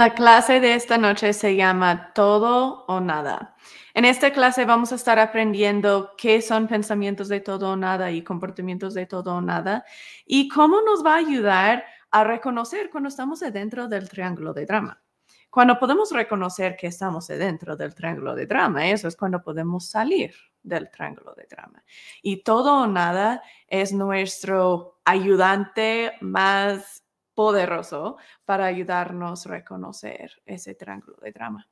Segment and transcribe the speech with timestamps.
[0.00, 3.54] La clase de esta noche se llama Todo o Nada.
[3.92, 8.24] En esta clase vamos a estar aprendiendo qué son pensamientos de todo o nada y
[8.24, 9.84] comportamientos de todo o nada
[10.24, 15.02] y cómo nos va a ayudar a reconocer cuando estamos dentro del triángulo de drama.
[15.50, 20.32] Cuando podemos reconocer que estamos dentro del triángulo de drama, eso es cuando podemos salir
[20.62, 21.84] del triángulo de drama.
[22.22, 31.16] Y todo o nada es nuestro ayudante más poderoso para ayudarnos a reconocer ese triángulo
[31.22, 31.68] de drama.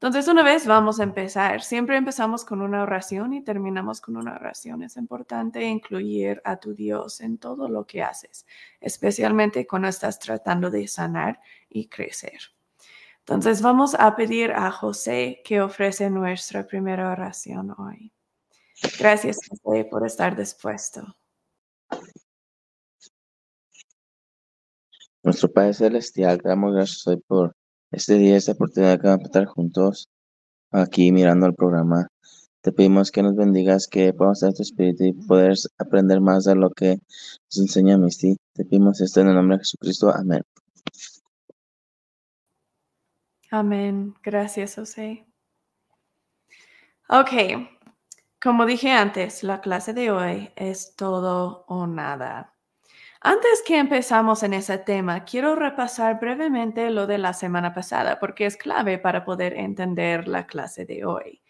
[0.00, 4.36] Entonces, una vez vamos a empezar, siempre empezamos con una oración y terminamos con una
[4.36, 4.84] oración.
[4.84, 8.46] Es importante incluir a tu Dios en todo lo que haces,
[8.80, 12.38] especialmente cuando estás tratando de sanar y crecer.
[13.18, 18.12] Entonces, vamos a pedir a José que ofrece nuestra primera oración hoy.
[19.00, 21.17] Gracias, José, por estar dispuesto.
[25.28, 27.54] Nuestro Padre Celestial, te damos gracias hoy por
[27.90, 30.08] este día, esta oportunidad que vamos a estar juntos
[30.70, 32.08] aquí mirando el programa.
[32.62, 36.54] Te pedimos que nos bendigas, que podamos tener tu espíritu y poder aprender más de
[36.54, 38.38] lo que nos enseña Misty.
[38.54, 40.10] Te pedimos esto en el nombre de Jesucristo.
[40.10, 40.42] Amén.
[43.50, 44.14] Amén.
[44.22, 45.26] Gracias, José.
[47.10, 47.32] Ok,
[48.40, 52.57] como dije antes, la clase de hoy es todo o nada.
[53.20, 58.46] Antes que empezamos en ese tema, quiero repasar brevemente lo de la semana pasada porque
[58.46, 61.42] es clave para poder entender la clase de hoy.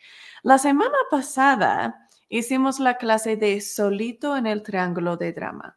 [0.42, 5.77] La semana pasada hicimos la clase de solito en el triángulo de drama.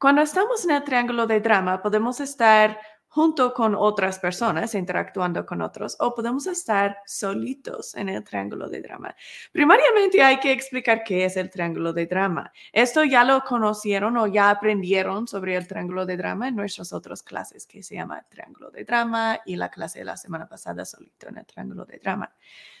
[0.00, 5.62] Cuando estamos en el triángulo de drama, podemos estar junto con otras personas, interactuando con
[5.62, 9.14] otros, o podemos estar solitos en el triángulo de drama.
[9.50, 12.52] Primariamente hay que explicar qué es el triángulo de drama.
[12.72, 17.22] Esto ya lo conocieron o ya aprendieron sobre el triángulo de drama en nuestras otras
[17.22, 21.28] clases que se llama triángulo de drama y la clase de la semana pasada solito
[21.28, 22.32] en el triángulo de drama.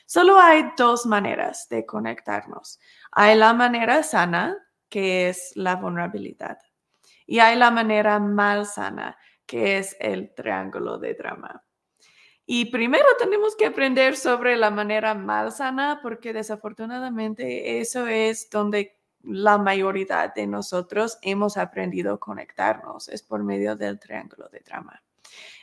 [0.06, 2.80] Solo hay dos maneras de conectarnos.
[3.12, 4.56] Hay la manera sana,
[4.88, 6.58] que es la vulnerabilidad,
[7.26, 9.18] y hay la manera mal sana,
[9.48, 11.64] que es el triángulo de drama.
[12.44, 19.58] Y primero tenemos que aprender sobre la manera malsana, porque desafortunadamente eso es donde la
[19.58, 25.02] mayoría de nosotros hemos aprendido a conectarnos, es por medio del triángulo de drama.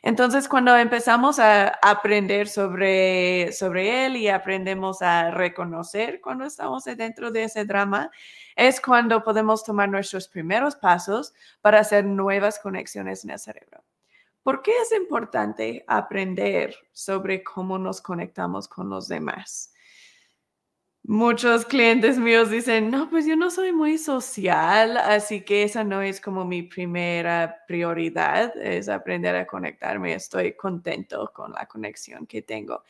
[0.02, 7.32] Entonces, cuando empezamos a aprender sobre, sobre él y aprendemos a reconocer cuando estamos dentro
[7.32, 8.12] de ese drama,
[8.56, 13.84] es cuando podemos tomar nuestros primeros pasos para hacer nuevas conexiones en el cerebro.
[14.44, 19.74] ¿Por qué es importante aprender sobre cómo nos conectamos con los demás?
[21.08, 26.02] Muchos clientes míos dicen, no, pues yo no soy muy social, así que esa no
[26.02, 30.16] es como mi primera prioridad, es aprender a conectarme.
[30.16, 32.84] Estoy contento con la conexión que tengo.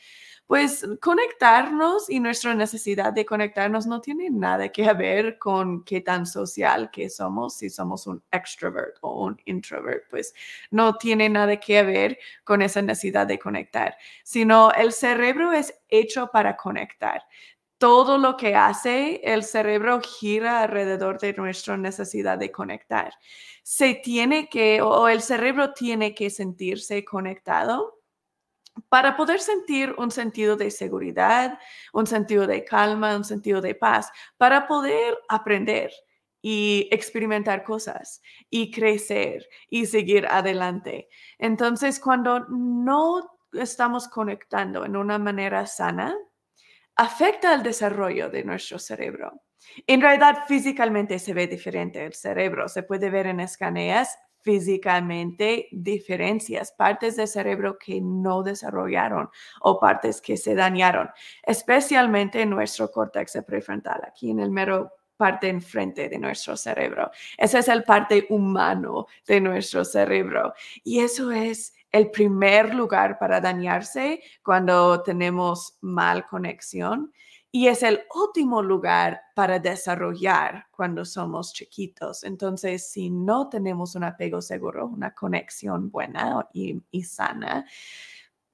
[0.46, 6.24] Pues conectarnos y nuestra necesidad de conectarnos no tiene nada que ver con qué tan
[6.24, 10.32] social que somos, si somos un extrovert o un introvert, pues
[10.70, 16.30] no tiene nada que ver con esa necesidad de conectar, sino el cerebro es hecho
[16.32, 17.22] para conectar
[17.78, 23.12] todo lo que hace el cerebro gira alrededor de nuestra necesidad de conectar.
[23.62, 28.00] Se tiene que, o el cerebro tiene que sentirse conectado
[28.88, 31.58] para poder sentir un sentido de seguridad,
[31.92, 35.90] un sentido de calma, un sentido de paz, para poder aprender
[36.42, 41.08] y experimentar cosas y crecer y seguir adelante.
[41.38, 46.14] Entonces, cuando no estamos conectando en una manera sana,
[46.96, 49.42] afecta el desarrollo de nuestro cerebro.
[49.86, 52.68] En realidad, físicamente se ve diferente el cerebro.
[52.68, 59.28] Se puede ver en escaneas físicamente diferencias, partes del cerebro que no desarrollaron
[59.60, 61.10] o partes que se dañaron,
[61.42, 67.10] especialmente en nuestro córtex prefrontal, aquí en el mero parte enfrente de nuestro cerebro.
[67.36, 70.52] Esa es el parte humano de nuestro cerebro.
[70.84, 77.12] Y eso es el primer lugar para dañarse cuando tenemos mal conexión
[77.50, 82.22] y es el último lugar para desarrollar cuando somos chiquitos.
[82.24, 87.64] Entonces, si no tenemos un apego seguro, una conexión buena y, y sana,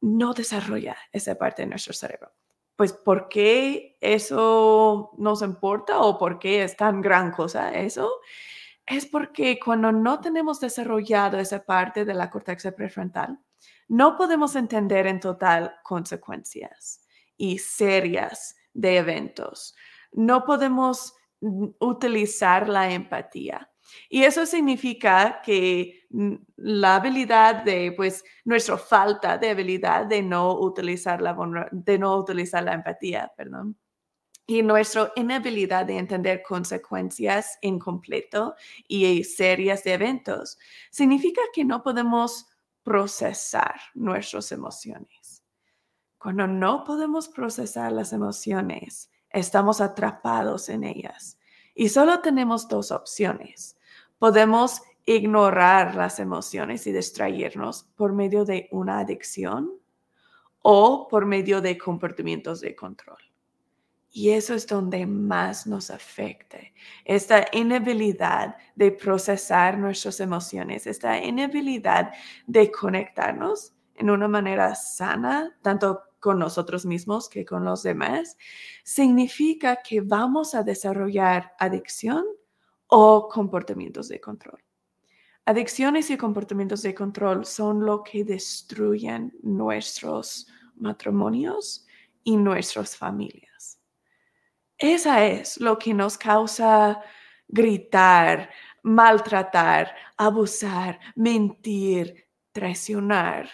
[0.03, 2.31] no desarrolla esa parte de nuestro cerebro.
[2.77, 8.09] Pues, ¿por qué eso nos importa o por qué es tan gran cosa eso?
[8.87, 13.39] Es porque cuando no tenemos desarrollado esa parte de la corteza prefrontal,
[13.89, 17.07] no podemos entender en total consecuencias
[17.37, 19.75] y serias de eventos.
[20.13, 23.69] No podemos utilizar la empatía.
[24.09, 26.07] Y eso significa que
[26.57, 31.37] la habilidad de, pues, nuestra falta de habilidad de no utilizar la,
[31.73, 33.77] de no utilizar la empatía, perdón
[34.53, 38.55] y nuestra inhabilidad de entender consecuencias incompleto
[38.87, 40.59] y serias de eventos,
[40.91, 42.47] significa que no podemos
[42.83, 45.43] procesar nuestras emociones.
[46.19, 51.39] Cuando no podemos procesar las emociones, estamos atrapados en ellas
[51.75, 53.79] y solo tenemos dos opciones.
[54.19, 59.73] Podemos ignorar las emociones y distraernos por medio de una adicción
[60.61, 63.32] o por medio de comportamientos de control.
[64.15, 66.59] Y eso es donde más nos afecta.
[67.07, 72.13] Esta inhabilidad de procesar nuestras emociones, esta inhabilidad
[72.47, 78.37] de conectarnos en una manera sana, tanto con nosotros mismos que con los demás,
[78.85, 82.25] significa que vamos a desarrollar adicción
[82.89, 84.63] o comportamientos de control.
[85.47, 91.87] Adicciones y comportamientos de control son lo que destruyen nuestros matrimonios
[92.23, 93.52] y nuestras familias.
[94.83, 97.01] Esa es lo que nos causa
[97.47, 98.51] gritar,
[98.83, 103.49] maltratar, abusar, mentir, traicionar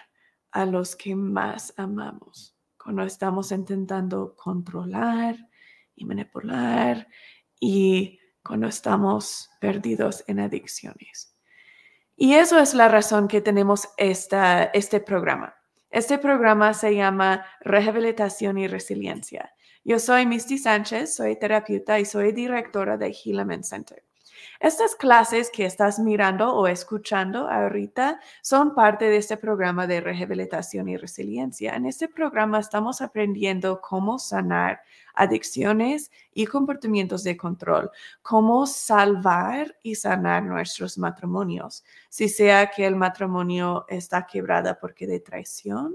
[0.52, 2.56] a los que más amamos.
[2.82, 5.36] Cuando estamos intentando controlar
[5.94, 7.06] y manipular
[7.60, 11.36] y cuando estamos perdidos en adicciones.
[12.16, 15.54] Y eso es la razón que tenemos esta, este programa.
[15.90, 19.52] Este programa se llama Rehabilitación y Resiliencia.
[19.84, 24.02] Yo soy Misty Sánchez, soy terapeuta y soy directora de Healament Center.
[24.60, 30.88] Estas clases que estás mirando o escuchando ahorita son parte de este programa de rehabilitación
[30.88, 31.76] y resiliencia.
[31.76, 34.80] En este programa estamos aprendiendo cómo sanar
[35.14, 37.90] adicciones y comportamientos de control,
[38.22, 45.20] cómo salvar y sanar nuestros matrimonios, si sea que el matrimonio está quebrada porque de
[45.20, 45.94] traición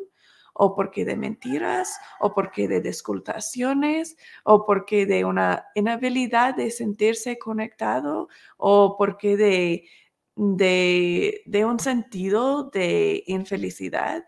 [0.53, 7.38] o porque de mentiras, o porque de descultaciones, o porque de una inhabilidad de sentirse
[7.39, 9.85] conectado, o porque de,
[10.35, 14.23] de, un sentido de infelicidad.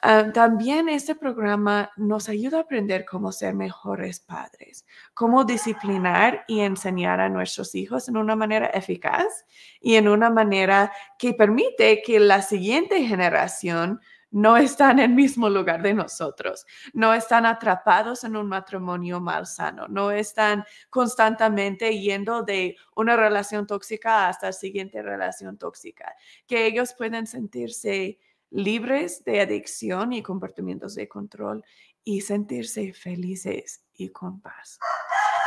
[0.00, 6.60] Ah, también este programa nos ayuda a aprender cómo ser mejores padres, cómo disciplinar y
[6.60, 9.44] enseñar a nuestros hijos en una manera eficaz
[9.80, 14.00] y en una manera que permite que la siguiente generación
[14.30, 19.88] no están en el mismo lugar de nosotros, no están atrapados en un matrimonio malsano,
[19.88, 26.14] no están constantemente yendo de una relación tóxica hasta la siguiente relación tóxica,
[26.46, 28.18] que ellos pueden sentirse
[28.50, 31.64] libres de adicción y comportamientos de control
[32.04, 34.78] y sentirse felices y con paz.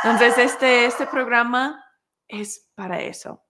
[0.04, 1.84] Entonces, este, este programa
[2.28, 3.42] es para eso.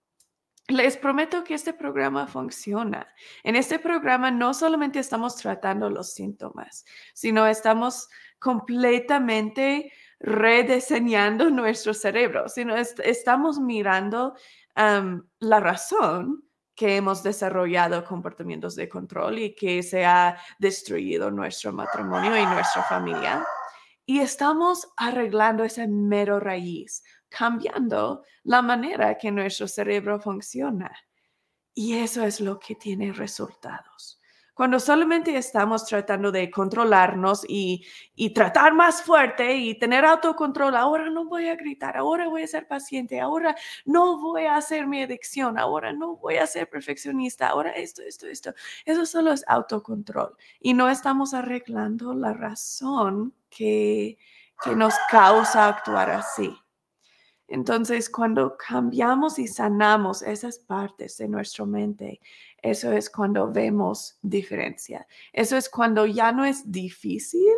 [0.68, 3.06] Les prometo que este programa funciona.
[3.42, 12.48] En este programa no solamente estamos tratando los síntomas, sino estamos completamente rediseñando nuestro cerebro,
[12.48, 14.34] sino estamos mirando
[14.74, 16.44] la razón
[16.74, 22.82] que hemos desarrollado comportamientos de control y que se ha destruido nuestro matrimonio y nuestra
[22.84, 23.44] familia.
[24.06, 27.02] Y estamos arreglando esa mero raíz
[27.36, 30.92] cambiando la manera que nuestro cerebro funciona.
[31.74, 34.20] Y eso es lo que tiene resultados.
[34.54, 37.86] Cuando solamente estamos tratando de controlarnos y,
[38.34, 42.68] tratar más fuerte y tener autocontrol, ahora no voy a gritar, ahora voy a ser
[42.68, 47.70] paciente, ahora no voy a hacer mi adicción, ahora no voy a ser perfeccionista, ahora
[47.70, 48.52] esto, esto, esto.
[48.84, 54.18] Eso solo es autocontrol y no estamos arreglando la razón que,
[54.62, 56.61] que nos causa actuar así.
[57.48, 62.20] Entonces, cuando cambiamos y sanamos esas partes de nuestra mente,
[62.62, 65.06] eso es cuando vemos diferencia.
[65.32, 67.52] Eso es cuando ya no es difícil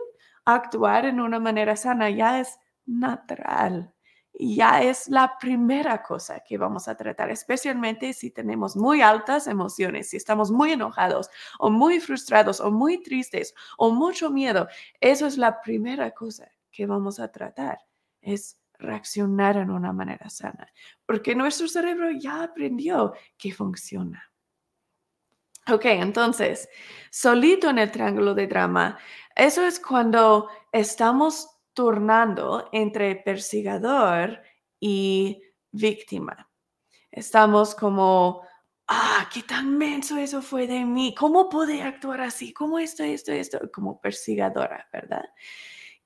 [0.45, 3.93] actuar en una manera sana, ya es natural.
[4.37, 10.11] Ya es la primera cosa que vamos a tratar, especialmente si tenemos muy altas emociones,
[10.11, 14.67] si estamos muy enojados o muy frustrados o muy tristes o mucho miedo.
[15.01, 17.79] Eso es la primera cosa que vamos a tratar.
[18.23, 20.73] Es reaccionar en una manera sana,
[21.07, 24.31] porque nuestro cerebro ya aprendió que funciona.
[25.71, 26.69] Ok, entonces,
[27.11, 28.99] solito en el triángulo de drama,
[29.35, 34.43] eso es cuando estamos turnando entre persigador
[34.79, 36.51] y víctima.
[37.11, 38.43] Estamos como,
[38.89, 42.53] ah, qué tan menso eso fue de mí, ¿cómo pude actuar así?
[42.53, 43.59] ¿Cómo esto, esto, esto?
[43.73, 45.25] Como persigadora, ¿verdad?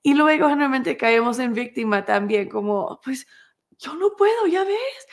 [0.03, 3.27] Y luego generalmente caemos en víctima también, como, pues,
[3.79, 5.07] yo no puedo, ya ves,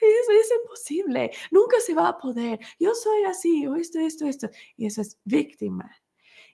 [0.00, 4.50] eso es imposible, nunca se va a poder, yo soy así, o esto, esto, esto.
[4.76, 5.90] Y eso es víctima.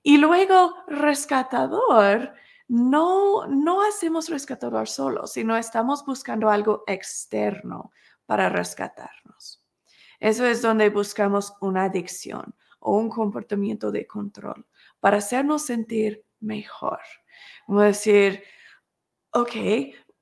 [0.02, 2.34] Y luego, rescatador,
[2.68, 7.92] no, no hacemos rescatador solo, sino estamos buscando algo externo
[8.26, 9.64] para rescatarnos.
[10.20, 14.66] Eso es donde buscamos una adicción o un comportamiento de control
[15.00, 17.00] para hacernos sentir mejor.
[17.66, 18.42] Como decir,
[19.32, 19.52] ok,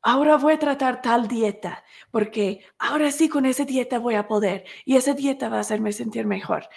[0.02, 4.64] ahora voy a tratar tal dieta, porque ahora sí con esa dieta voy a poder
[4.84, 6.68] y esa dieta va a hacerme sentir mejor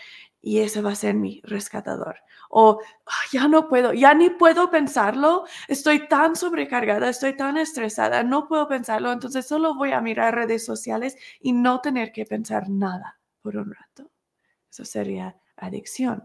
[0.42, 2.18] y ese va a ser mi rescatador.
[2.50, 2.80] O
[3.32, 8.68] ya no puedo, ya ni puedo pensarlo, estoy tan sobrecargada, estoy tan estresada, no puedo
[8.68, 13.58] pensarlo, entonces solo voy a mirar redes sociales y no tener que pensar nada por
[13.58, 14.10] un rato.
[14.72, 16.24] Eso sería adicción.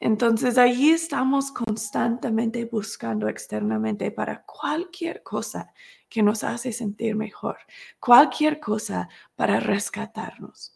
[0.00, 5.72] Entonces allí estamos constantemente buscando externamente para cualquier cosa
[6.08, 7.58] que nos hace sentir mejor,
[7.98, 10.74] cualquier cosa para rescatarnos.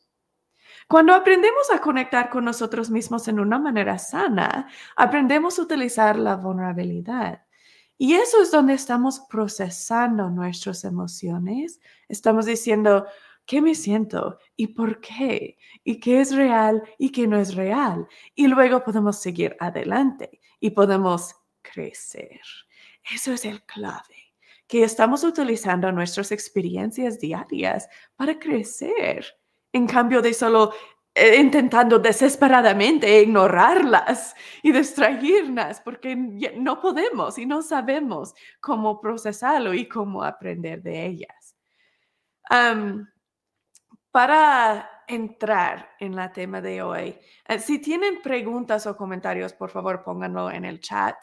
[0.89, 6.37] Cuando aprendemos a conectar con nosotros mismos en una manera sana, aprendemos a utilizar la
[6.37, 7.43] vulnerabilidad.
[7.97, 11.81] Y eso es donde estamos procesando nuestras emociones.
[12.09, 13.07] Estamos diciendo,
[13.47, 14.39] ¿Qué me siento?
[14.57, 15.59] ¿Y por qué?
[15.85, 18.07] ¿Y qué es real y qué no es real?
[18.35, 22.41] Y luego podemos seguir adelante y podemos crecer.
[23.13, 24.35] Eso es el clave,
[24.69, 29.27] que estamos utilizando nuestras experiencias diarias para crecer,
[29.73, 30.73] en cambio de solo
[31.15, 39.87] eh, intentando desesperadamente ignorarlas y distraerlas porque no podemos y no sabemos cómo procesarlo y
[39.89, 41.55] cómo aprender de ellas
[44.13, 50.05] para entrar en la tema de hoy, eh, si tienen preguntas o comentarios, por favor
[50.05, 51.17] pónganlo en el chat.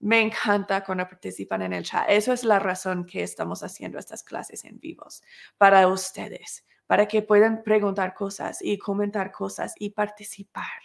[0.00, 2.04] me encanta cuando participan en el chat.
[2.08, 5.22] Eso es la razón que estamos haciendo estas clases en vivos
[5.56, 10.82] para ustedes, para que puedan preguntar cosas y comentar cosas y participar.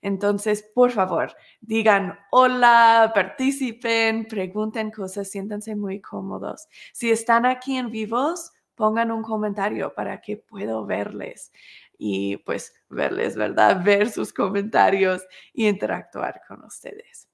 [0.00, 6.68] Entonces, por favor, digan hola, participen, pregunten cosas, siéntanse muy cómodos.
[6.94, 11.52] Si están aquí en vivos, pongan un comentario para que puedo verles
[11.98, 13.82] y pues verles, ¿verdad?
[13.84, 17.28] Ver sus comentarios y interactuar con ustedes.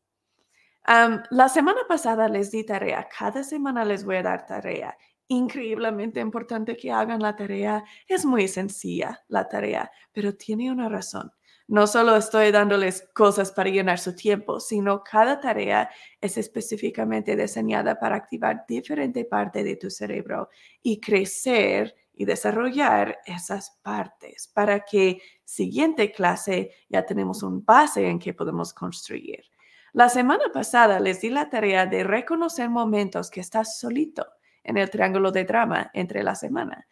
[1.31, 4.97] la semana pasada les di tarea, cada semana les voy a dar tarea.
[5.29, 7.85] Increíblemente importante que hagan la tarea.
[8.09, 11.31] Es muy sencilla la tarea, pero tiene una razón.
[11.71, 15.89] No solo estoy dándoles cosas para llenar su tiempo, sino cada tarea
[16.21, 20.49] es específicamente diseñada para activar diferente parte de tu cerebro
[20.83, 28.19] y crecer y desarrollar esas partes para que siguiente clase ya tenemos un base en
[28.19, 29.45] que podemos construir.
[29.93, 34.27] La semana pasada les di la tarea de reconocer momentos que estás solito
[34.65, 36.89] en el triángulo de drama entre la semana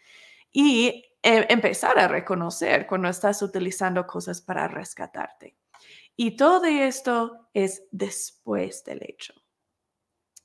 [0.53, 5.59] y eh, empezar a reconocer cuando estás utilizando cosas para rescatarte.
[6.17, 9.35] Y todo esto es después del hecho.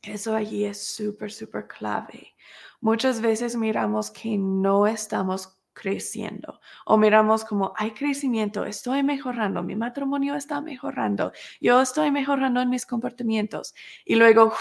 [0.01, 2.35] Eso allí es súper, súper clave.
[2.81, 9.77] Muchas veces miramos que no estamos creciendo o miramos como hay crecimiento, estoy mejorando, mi
[9.77, 13.73] matrimonio está mejorando, yo estoy mejorando en mis comportamientos
[14.03, 14.53] y luego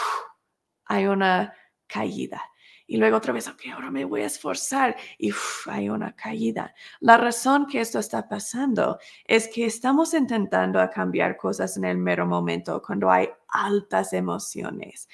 [0.84, 1.52] hay una
[1.88, 2.42] caída
[2.86, 5.32] y luego otra vez, ok, ahora me voy a esforzar y
[5.66, 6.74] hay una caída.
[7.00, 12.26] La razón que esto está pasando es que estamos intentando cambiar cosas en el mero
[12.26, 15.08] momento cuando hay altas emociones.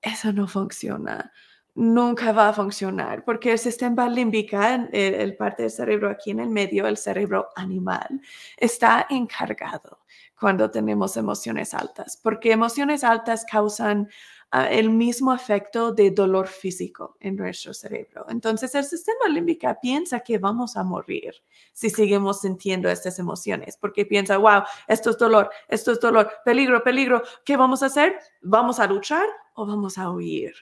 [0.00, 1.32] Eso no funciona.
[1.74, 6.40] Nunca va a funcionar porque el sistema límbico, el, el parte del cerebro aquí en
[6.40, 8.20] el medio, el cerebro animal,
[8.56, 10.00] está encargado
[10.38, 14.08] cuando tenemos emociones altas, porque emociones altas causan
[14.52, 18.26] el mismo efecto de dolor físico en nuestro cerebro.
[18.28, 21.34] Entonces el sistema límbico piensa que vamos a morir
[21.72, 26.82] si seguimos sintiendo estas emociones, porque piensa, wow, esto es dolor, esto es dolor, peligro,
[26.82, 28.18] peligro, ¿qué vamos a hacer?
[28.42, 30.52] ¿Vamos a luchar o vamos a huir?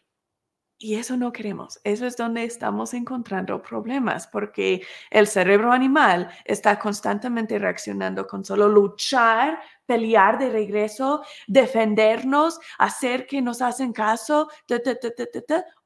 [0.80, 1.80] Y eso no queremos.
[1.82, 8.68] Eso es donde estamos encontrando problemas, porque el cerebro animal está constantemente reaccionando con solo
[8.68, 14.48] luchar, pelear de regreso, defendernos, hacer que nos hacen caso,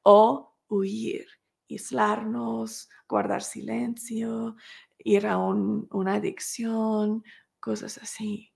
[0.02, 1.26] o huir,
[1.70, 4.56] aislarnos, guardar silencio,
[4.98, 7.22] ir a una adicción,
[7.60, 8.52] cosas así.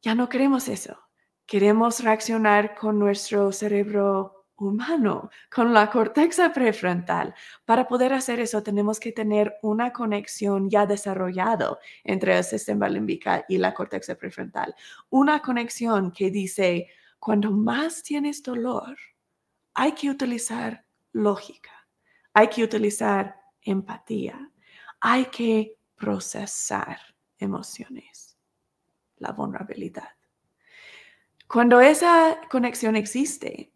[0.00, 0.96] Ya no queremos eso.
[1.46, 7.34] Queremos reaccionar con nuestro cerebro humano, con la corteza prefrontal.
[7.64, 13.30] Para poder hacer eso tenemos que tener una conexión ya desarrollada entre el sistema límbico
[13.48, 14.74] y la corteza prefrontal.
[15.10, 18.96] Una conexión que dice, cuando más tienes dolor,
[19.74, 21.70] hay que utilizar lógica.
[22.36, 24.50] hay que utilizar empatía,
[25.00, 26.98] hay que procesar
[27.38, 28.36] emociones,
[29.18, 30.08] la vulnerabilidad.
[31.46, 33.72] Cuando esa conexión existe,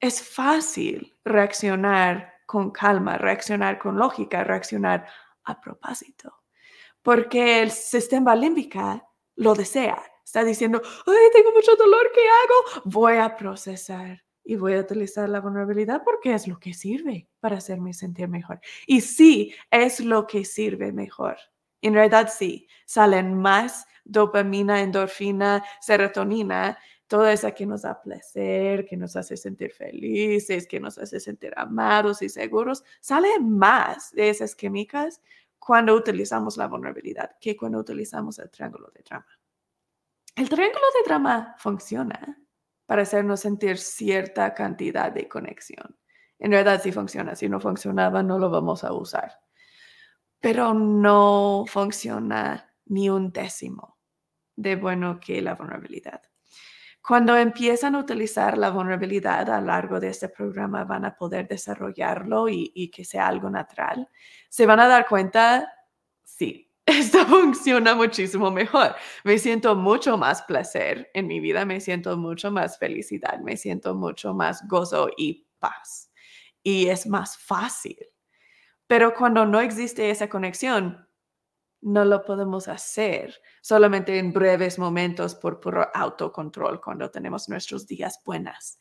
[0.00, 5.06] es fácil reaccionar con calma, reaccionar con lógica, reaccionar
[5.44, 6.42] a propósito,
[7.02, 10.02] porque el sistema límbico lo desea.
[10.24, 12.82] Está diciendo, ay, tengo mucho dolor, ¿qué hago?
[12.84, 17.58] Voy a procesar y voy a utilizar la vulnerabilidad porque es lo que sirve para
[17.58, 18.60] hacerme sentir mejor.
[18.86, 21.36] Y sí, es lo que sirve mejor.
[21.80, 28.96] En realidad sí, salen más dopamina, endorfina, serotonina toda esa que nos da placer, que
[28.96, 34.54] nos hace sentir felices, que nos hace sentir amados y seguros, sale más de esas
[34.54, 35.20] químicas
[35.58, 39.26] cuando utilizamos la vulnerabilidad que cuando utilizamos el triángulo de drama.
[40.34, 42.38] El triángulo de drama funciona
[42.86, 45.96] para hacernos sentir cierta cantidad de conexión.
[46.38, 49.40] En realidad sí funciona, si no funcionaba no lo vamos a usar.
[50.40, 53.98] Pero no funciona ni un décimo
[54.54, 56.22] de bueno que la vulnerabilidad.
[57.06, 61.46] Cuando empiezan a utilizar la vulnerabilidad a lo largo de este programa, van a poder
[61.46, 64.08] desarrollarlo y, que sea algo natural.
[64.48, 65.72] Se van a dar cuenta,
[66.24, 68.96] sí, esto funciona muchísimo mejor.
[69.22, 73.94] Me siento mucho más placer en mi vida, me siento mucho más felicidad, me siento
[73.94, 76.10] mucho más gozo y paz.
[76.64, 77.98] Y es más fácil.
[78.88, 81.05] Pero cuando no existe esa conexión,
[81.82, 88.20] no lo podemos hacer solamente en breves momentos por puro autocontrol cuando tenemos nuestros días
[88.24, 88.78] buenas,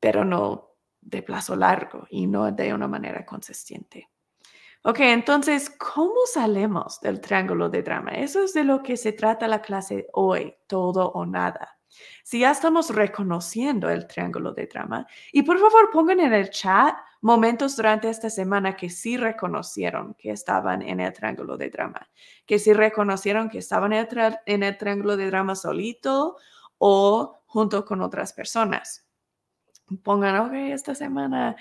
[0.00, 4.10] pero no de plazo largo y no de una manera consistente.
[4.82, 8.12] Ok, entonces, ¿cómo salimos del triángulo de drama?
[8.12, 11.76] Eso es de lo que se trata la clase hoy, todo o nada.
[12.22, 16.94] Si ya estamos reconociendo el triángulo de drama, y por favor pongan en el chat
[17.26, 22.08] momentos durante esta semana que sí reconocieron que estaban en el triángulo de drama,
[22.46, 26.36] que sí reconocieron que estaban en el, triángulo de drama solito
[26.78, 29.08] o junto con otras personas.
[30.04, 31.56] Pongan, ok, esta semana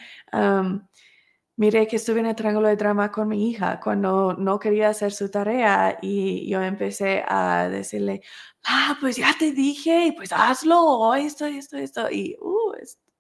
[1.56, 5.14] miré que estuve en el triángulo de drama con mi hija cuando no quería hacer
[5.14, 8.22] su tarea y yo empecé a decirle,
[8.66, 12.12] ah, pues ya te dije, pues hazlo, esto, esto, esto.
[12.12, 12.74] Y uh,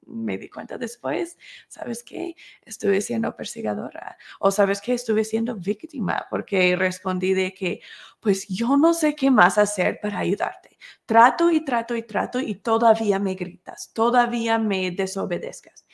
[0.07, 1.37] me di cuenta después,
[1.67, 2.35] ¿sabes qué?
[2.63, 4.93] Estuve siendo perseguidora o sabes qué?
[4.93, 7.81] Estuve siendo víctima porque respondí de que,
[8.19, 10.77] pues yo no sé qué más hacer para ayudarte.
[11.05, 15.85] Trato y trato y trato y todavía me gritas, todavía me desobedezcas.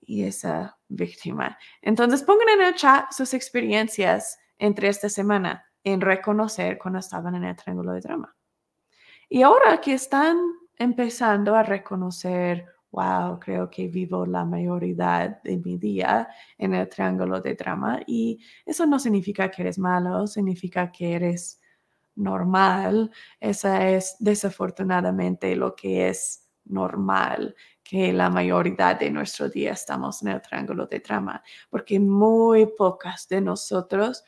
[0.00, 1.58] Y esa víctima.
[1.82, 7.44] Entonces pongan en el chat sus experiencias entre esta semana en reconocer cuando estaban en
[7.44, 8.34] el triángulo de drama.
[9.28, 10.38] Y ahora que están
[10.76, 12.66] empezando a reconocer
[12.96, 16.28] wow, creo que vivo la mayoría de mi día
[16.58, 21.60] en el triángulo de drama y eso no significa que eres malo, significa que eres
[22.16, 23.10] normal.
[23.40, 27.54] Esa es desafortunadamente lo que es normal,
[27.84, 33.28] que la mayoría de nuestro día estamos en el triángulo de drama, porque muy pocas
[33.28, 34.24] de nosotros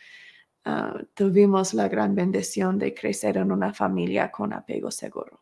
[0.65, 5.38] ah, tuvimos la gran bendición de crecer en una familia con apego seguro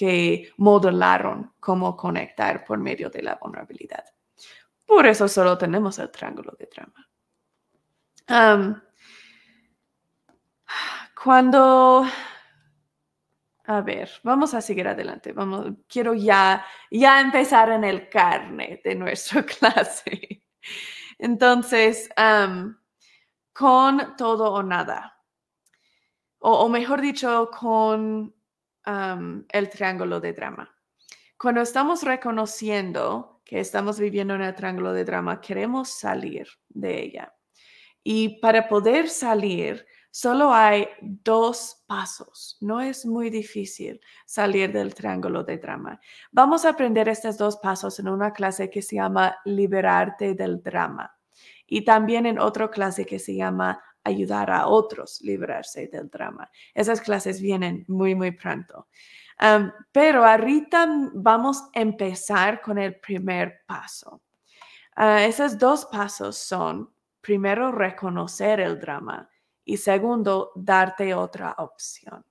[0.00, 4.02] que modelaron cómo conectar por medio de la vulnerabilidad.
[4.86, 7.06] Por eso solo tenemos el triángulo de drama.
[11.22, 12.06] cuando
[13.66, 15.32] a ver, vamos a seguir adelante.
[15.32, 20.46] Vamos, quiero ya, ya empezar en el carne de nuestra clase.
[21.18, 22.08] Entonces,
[23.52, 25.18] con todo o nada.
[26.38, 28.34] o, mejor dicho, con
[28.84, 30.74] el triángulo de drama.
[31.38, 37.34] Cuando estamos reconociendo que estamos viviendo en el triángulo de drama, queremos salir de ella.
[38.02, 42.56] Y para poder salir, solo hay dos pasos.
[42.60, 46.00] No es muy difícil salir del triángulo de drama.
[46.30, 51.14] Vamos a aprender estos dos pasos en una clase que se llama Liberarte del drama
[51.70, 56.50] y también en otra clase que se llama ayudar a otros librarse del drama.
[56.74, 58.88] Esas clases vienen muy, muy pronto.
[59.92, 64.22] pero ahorita vamos a empezar con el primer paso.
[64.96, 69.28] Ah, esos dos pasos son, primero, reconocer el drama
[69.64, 72.24] y segundo, darte otra opción.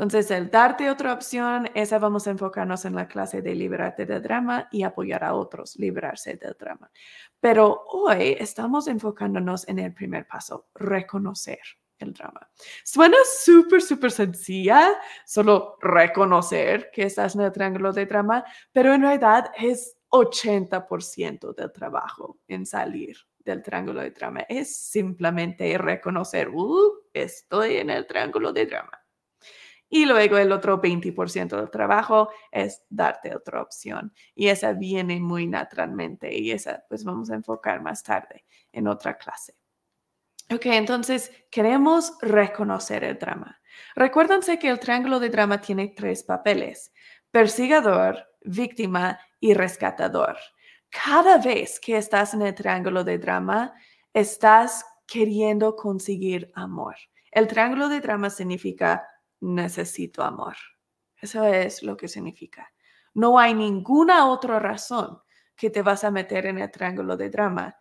[0.00, 4.22] Entonces, el darte otra opción, esa vamos a enfocarnos en la clase de liberarte del
[4.22, 6.90] drama y apoyar a otros librarse del drama.
[7.38, 11.58] Pero hoy estamos enfocándonos en el primer paso, reconocer
[11.98, 12.48] el drama.
[12.82, 19.02] Suena súper, súper sencilla, solo reconocer que estás en el triángulo de drama, pero en
[19.02, 24.46] realidad es 80% del trabajo en salir del triángulo de drama.
[24.48, 29.00] Es simplemente reconocer, uh, estoy en el triángulo de drama.
[29.92, 34.14] Y luego el otro 20% del trabajo es darte otra opción.
[34.34, 39.18] Y esa viene muy naturalmente y esa pues vamos a enfocar más tarde en otra
[39.18, 39.56] clase.
[40.52, 43.60] Ok, entonces queremos reconocer el drama.
[43.94, 46.92] Recuérdense que el triángulo de drama tiene tres papeles,
[47.30, 50.36] persigador, víctima y rescatador.
[50.88, 53.72] Cada vez que estás en el triángulo de drama,
[54.12, 56.96] estás queriendo conseguir amor.
[57.30, 59.06] El triángulo de drama significa
[59.40, 60.56] necesito amor.
[61.16, 62.72] Eso es lo que significa.
[63.14, 65.20] No hay ninguna otra razón
[65.56, 67.76] que te vas a meter en el triángulo de drama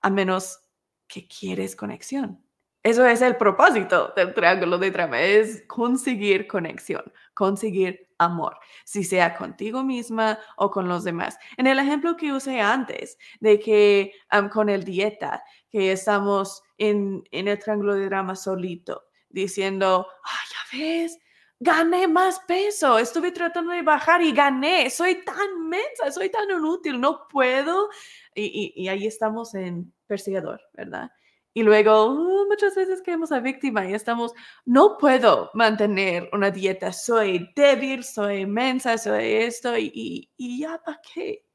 [0.00, 0.58] a menos
[1.06, 2.44] que quieres conexión.
[2.82, 7.02] Eso es el propósito del triángulo de drama, es conseguir conexión,
[7.32, 11.38] conseguir amor, si sea contigo misma o con los demás.
[11.56, 14.12] En el ejemplo que usé antes, de que
[14.52, 19.04] con el dieta, que estamos en, en el triángulo de drama solito,
[19.34, 21.18] diciendo, ay, ya ves,
[21.58, 27.00] gané más peso, estuve tratando de bajar y gané, soy tan mensa, soy tan inútil,
[27.00, 27.88] no puedo.
[28.34, 31.10] Y, y, y ahí estamos en perseguidor, ¿verdad?
[31.56, 34.32] Y luego uh, muchas veces quedamos a víctima y estamos,
[34.64, 41.00] no puedo mantener una dieta, soy débil, soy inmensa, soy esto y, y, ya para
[41.14, 41.46] qué,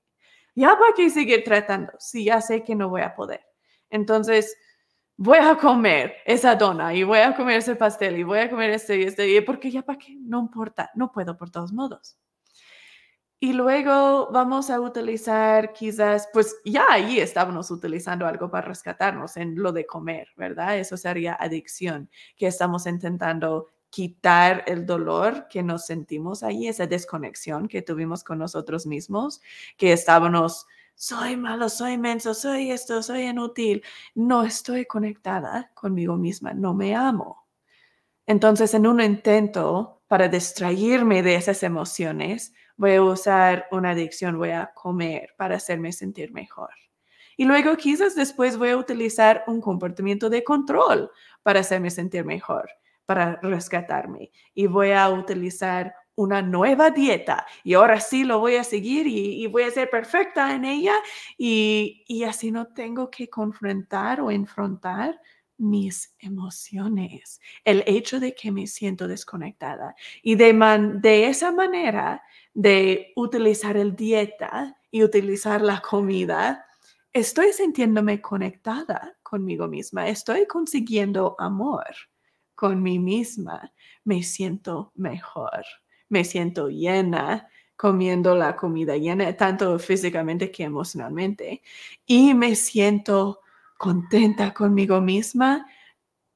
[0.56, 3.42] ya para qué seguir tratando si ya sé que no voy a poder.
[3.90, 4.56] Entonces,
[5.22, 8.70] voy a comer esa dona y voy a comer ese pastel y voy a comer
[8.70, 12.18] esto y esto, y porque ya para qué, no importa, no puedo por todos modos.
[13.42, 19.62] Y luego vamos a utilizar quizás, pues ya ahí estábamos utilizando algo para rescatarnos en
[19.62, 20.78] lo de comer, ¿verdad?
[20.78, 27.68] Eso sería adicción, que estamos intentando quitar el dolor que nos sentimos ahí, esa desconexión
[27.68, 29.42] que tuvimos con nosotros mismos,
[29.76, 30.66] que estábamos,
[31.00, 33.82] soy malo, soy menso, soy esto, soy inútil,
[34.16, 37.48] no estoy conectada conmigo misma, no me amo.
[38.26, 44.50] Entonces, en un intento para distraerme de esas emociones, voy a usar una adicción, voy
[44.50, 46.72] a comer para hacerme sentir mejor.
[47.38, 51.10] Y luego quizás después voy a utilizar un comportamiento de control
[51.44, 52.70] para hacerme sentir mejor,
[53.06, 54.32] para rescatarme.
[54.54, 59.48] Y voy a utilizar una nueva dieta y ahora sí lo voy a seguir y,
[59.48, 60.96] voy a ser perfecta en ella
[61.38, 65.20] y, y así no tengo que confrontar o enfrentar
[65.58, 69.96] mis emociones, el hecho de que me siento desconectada.
[70.22, 70.54] Y de,
[71.02, 72.22] de esa manera
[72.54, 76.66] de utilizar el dieta y utilizar la comida,
[77.14, 81.94] estoy sintiéndome conectada conmigo misma, estoy consiguiendo amor
[82.56, 83.72] con mí misma,
[84.04, 85.64] me siento mejor,
[86.10, 91.62] me siento llena comiendo la comida llena, tanto físicamente que emocionalmente,
[92.06, 93.40] y me siento
[93.78, 95.66] contenta conmigo misma,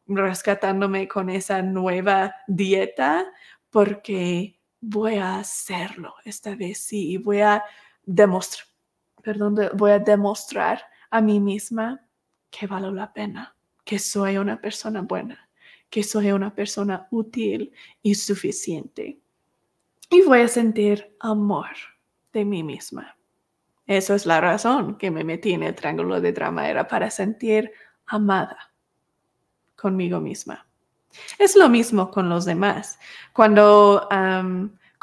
[0.07, 3.25] rescatándome con esa nueva dieta,
[3.69, 7.63] porque voy a hacerlo esta vez sí, y voy a
[8.05, 8.67] demostrar,
[9.21, 12.07] perdón, voy a demostrar a mí misma
[12.49, 15.49] que vale la pena, que soy una persona buena,
[15.89, 19.19] que soy una persona útil y suficiente.
[20.13, 21.71] Y voy a sentir amor
[22.33, 23.17] de mí misma.
[23.87, 27.71] Eso es la razón que me metí en el triángulo de drama, era para sentir
[28.05, 28.71] amada
[29.75, 30.67] conmigo misma.
[31.39, 32.99] Es lo mismo con los demás.
[33.33, 34.07] Cuando,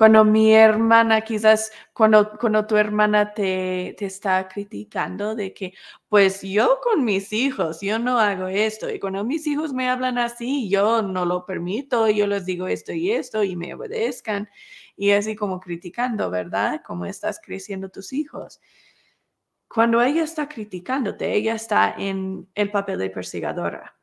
[0.01, 5.75] cuando mi hermana, quizás cuando, cuando tu hermana te, te, está criticando de que,
[6.09, 8.89] pues yo con mis hijos, yo no hago esto.
[8.89, 12.95] Y cuando mis hijos me hablan así, yo no lo permito, yo les digo esto
[12.95, 14.49] y esto y me obedezcan
[14.97, 16.81] y así como criticando, ¿verdad?
[16.83, 18.59] Como estás creciendo tus hijos.
[19.69, 23.95] Cuando ella está criticándote, ella está en el papel de persigadora.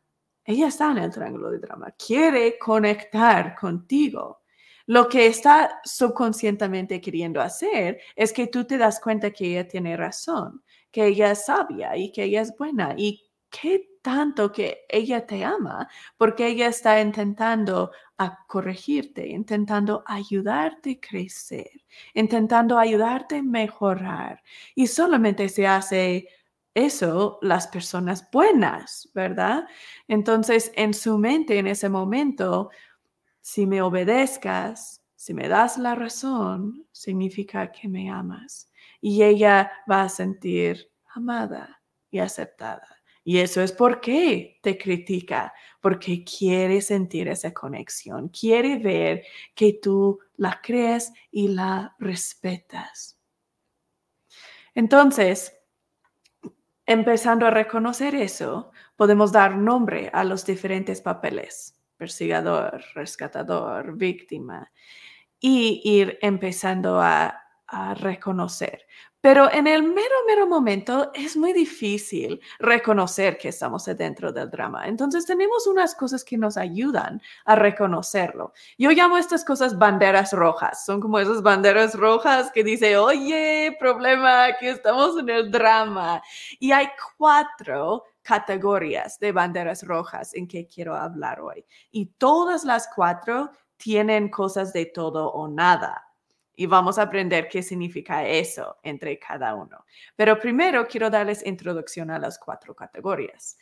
[0.46, 1.92] Ella está en el triángulo de drama.
[1.98, 4.44] Quiere conectar contigo.
[4.88, 9.98] Lo que está subconscientemente queriendo hacer es que tú te das cuenta que ella tiene
[9.98, 15.26] razón, que ella es sabia y que ella es buena y qué tanto que ella
[15.28, 21.70] te ama, porque ella está intentando a corregirte, intentando ayudarte a crecer,
[22.14, 24.42] intentando ayudarte a mejorar.
[24.76, 26.30] Y solamente se hace
[26.74, 29.68] eso las personas buenas, ¿verdad?
[30.08, 32.70] Entonces, en su mente, en ese momento,
[33.48, 38.70] si me obedezcas, si me das la razón, significa que me amas.
[39.00, 41.82] Y ella va a sentir amada
[42.12, 42.86] y aceptada.
[43.24, 49.24] Y eso es por qué te critica, porque quiere sentir esa conexión, quiere ver
[49.56, 53.18] que tú la crees y la respetas.
[54.76, 55.58] Entonces,
[56.86, 64.72] empezando a reconocer eso, podemos dar nombre a los diferentes papeles, persigador, rescatador, víctima,
[65.40, 67.44] y ir empezando a,
[67.96, 68.88] reconocer.
[69.20, 74.88] Pero en el mero, mero momento es muy difícil reconocer que estamos dentro del drama.
[74.88, 78.54] Entonces tenemos unas cosas que nos ayudan a reconocerlo.
[78.78, 80.86] Yo llamo estas cosas banderas rojas.
[80.86, 86.22] Son como esas banderas rojas que dice, oye, problema, que estamos en el drama.
[86.58, 91.66] Y hay cuatro categorías de banderas rojas en que quiero hablar hoy.
[91.92, 96.04] Y todas las cuatro tienen cosas de todo o nada
[96.54, 99.86] y vamos a aprender qué significa eso entre cada uno.
[100.18, 103.58] Pero primero quiero darles introducción a las cuatro categorías.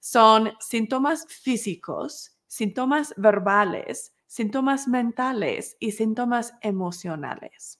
[0.00, 7.77] Son síntomas físicos, síntomas verbales, síntomas mentales y síntomas emocionales.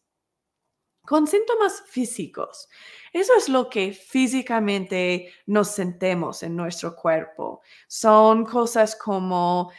[1.09, 2.69] Con síntomas físicos,
[3.15, 7.63] eso es lo que físicamente nos sentemos en nuestro cuerpo.
[7.87, 9.73] Son cosas como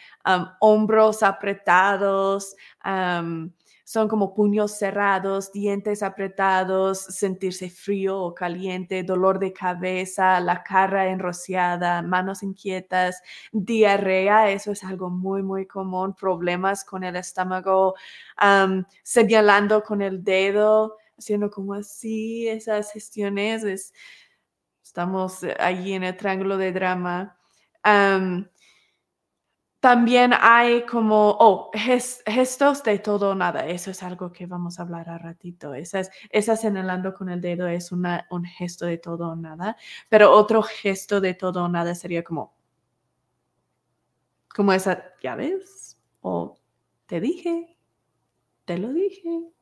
[0.59, 10.39] hombros apretados, son como puños cerrados, dientes apretados, sentirse frío o caliente, dolor de cabeza,
[10.39, 17.15] la cara enrociada, manos inquietas, diarrea, eso es algo muy, muy común, problemas con el
[17.17, 17.93] estómago,
[19.03, 23.93] señalando con el dedo, haciendo como así, esas gestiones,
[24.83, 27.37] estamos allí en el triángulo de drama.
[29.79, 33.65] También hay como, oh, gestos de todo o nada.
[33.65, 35.73] Eso es algo que vamos a hablar a ratito.
[35.73, 36.01] Esa,
[36.31, 39.77] esa señalando con el dedo es una, un gesto de todo o nada.
[40.09, 42.57] Pero otro gesto de todo o nada sería como,
[44.53, 46.57] como esa, ya ves, o
[47.05, 47.77] te dije,
[48.65, 49.53] te lo dije.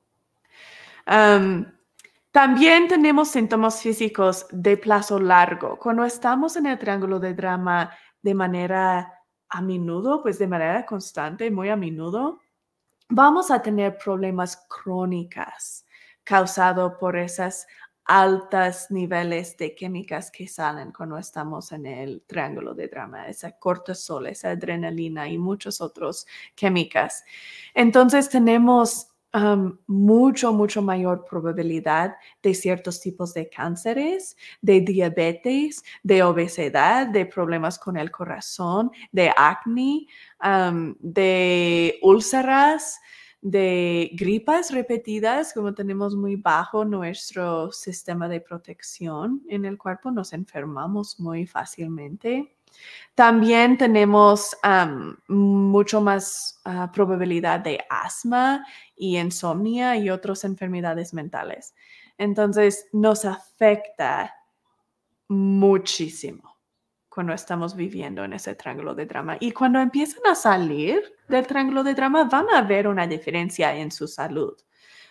[2.32, 5.78] También tenemos síntomas físicos de plazo largo.
[5.78, 7.92] Cuando estamos en el triángulo de drama
[8.22, 9.14] de manera
[9.50, 12.40] a menudo, pues de manera constante, muy a menudo,
[13.10, 15.86] vamos a tener problemas crónicas
[16.24, 17.66] causados por esas
[18.04, 24.28] altos niveles de químicas que salen cuando estamos en el triángulo de drama, esa cortisol,
[24.28, 27.24] esa adrenalina y muchas otras químicas.
[27.74, 29.10] Entonces tenemos
[29.88, 37.80] mucho, mucho mayor probabilidad de ciertos tipos de cánceres, de diabetes, de obesidad, de problemas
[37.80, 40.08] con el corazón, de acné,
[41.00, 43.00] de úlceras,
[43.42, 50.34] de gripas repetidas, como tenemos muy bajo nuestro sistema de protección en el cuerpo, nos
[50.34, 52.58] enfermamos muy fácilmente.
[53.16, 54.56] También tenemos
[55.28, 58.66] mucho más ah, probabilidad de asma
[58.98, 61.76] y insomnia y otras enfermedades mentales.
[62.18, 64.34] Entonces, nos afecta
[65.28, 66.58] muchísimo
[67.10, 69.38] cuando estamos viviendo en ese triángulo de drama.
[69.40, 73.92] Y cuando empiezan a salir del triángulo de drama, van a ver una diferencia en
[73.92, 74.56] su salud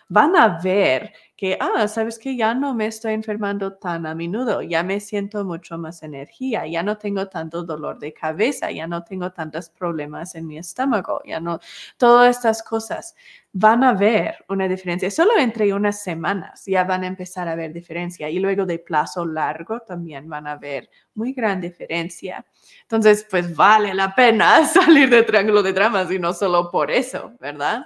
[0.09, 4.61] van a ver que, ah, sabes que ya no me estoy enfermando tan a menudo,
[4.63, 9.03] ya me siento mucho más energía, ya no tengo tanto dolor de cabeza, ya no
[9.03, 11.59] tengo tantos problemas en mi estómago, ya no,
[11.97, 13.15] todas estas cosas
[13.53, 15.11] van a ver una diferencia.
[15.11, 19.25] Solo entre unas semanas ya van a empezar a ver diferencia y luego de plazo
[19.25, 22.45] largo también van a ver muy gran diferencia.
[22.83, 27.33] Entonces, pues vale la pena salir del triángulo de dramas y no solo por eso,
[27.39, 27.85] ¿verdad?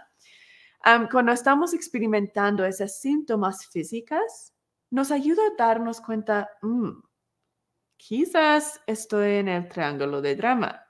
[1.11, 4.53] Cuando estamos experimentando esas síntomas físicas,
[4.89, 7.01] nos ayuda a darnos cuenta, mm,
[7.97, 10.83] quizás estoy en el triángulo de drama.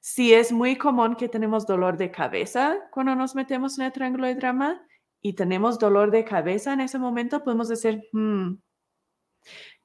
[0.00, 4.26] Si es muy común que tenemos dolor de cabeza cuando nos metemos en el triángulo
[4.26, 4.86] de drama
[5.20, 8.58] y tenemos dolor de cabeza en ese momento, podemos decir, mm,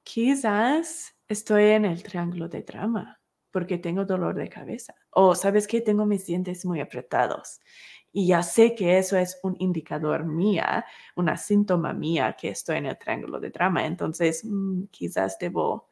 [0.03, 3.19] quizás estoy en el triángulo de drama
[3.51, 4.95] porque tengo dolor de cabeza.
[5.09, 7.59] O sabes que tengo mis dientes muy apretados
[8.13, 12.87] y ya sé que eso es un indicador mía, una síntoma mía que estoy en
[12.87, 13.85] el triángulo de drama.
[13.85, 15.87] Entonces, mm, quizás debo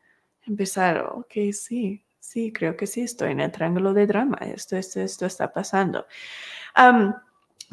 [0.46, 4.38] empezar, ok, sí, sí, creo que sí, estoy en el triángulo de drama.
[4.42, 6.06] Esto, esto, esto está pasando.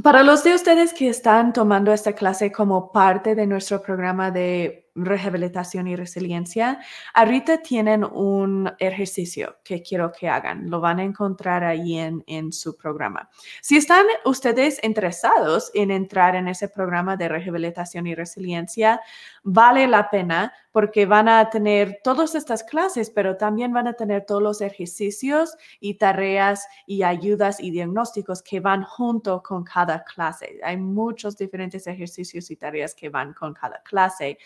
[0.03, 4.86] para los de ustedes que están tomando esta clase como parte de nuestro programa de
[4.97, 6.81] rehabilitación y resiliencia,
[7.15, 10.71] ahorita tienen un ejercicio que quiero que hagan.
[10.71, 13.29] Lo van a encontrar ahí en, en su programa.
[13.61, 19.01] Si están ustedes interesados en entrar en ese programa de rehabilitación y resiliencia,
[19.43, 24.27] vale la pena porque van a tener todas estas clases, pero también van a tener
[24.27, 30.61] todos los ejercicios y tareas y ayudas y diagnósticos que van junto con cada clase.
[30.63, 34.37] Hay muchos diferentes ejercicios y tareas que van con cada clase.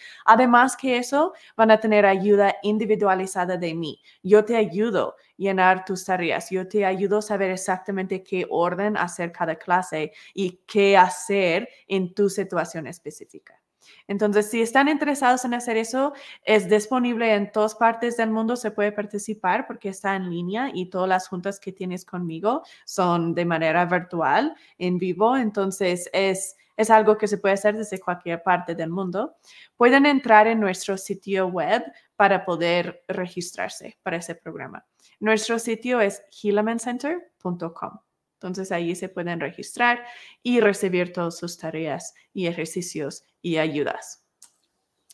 [0.78, 4.00] Que eso, van a tener ayuda individualizada de mí.
[4.22, 8.96] Yo te ayudo a llenar tus tareas, yo te ayudo a saber exactamente qué orden
[8.96, 13.60] hacer cada clase y qué hacer en tu situación específica.
[14.06, 16.12] Entonces, si están interesados en hacer eso,
[16.44, 20.90] es disponible en todas partes del mundo, se puede participar porque está en línea y
[20.90, 25.36] todas las juntas que tienes conmigo son de manera virtual, en vivo.
[25.36, 29.36] Entonces, es, es algo que se puede hacer desde cualquier parte del mundo.
[29.76, 31.84] Pueden entrar en nuestro sitio web
[32.16, 34.86] para poder registrarse para ese programa.
[35.18, 37.98] Nuestro sitio es healamencenter.com.
[38.32, 40.02] Entonces ahí se pueden registrar
[40.42, 44.24] y recibir todas sus tareas y ejercicios y ayudas.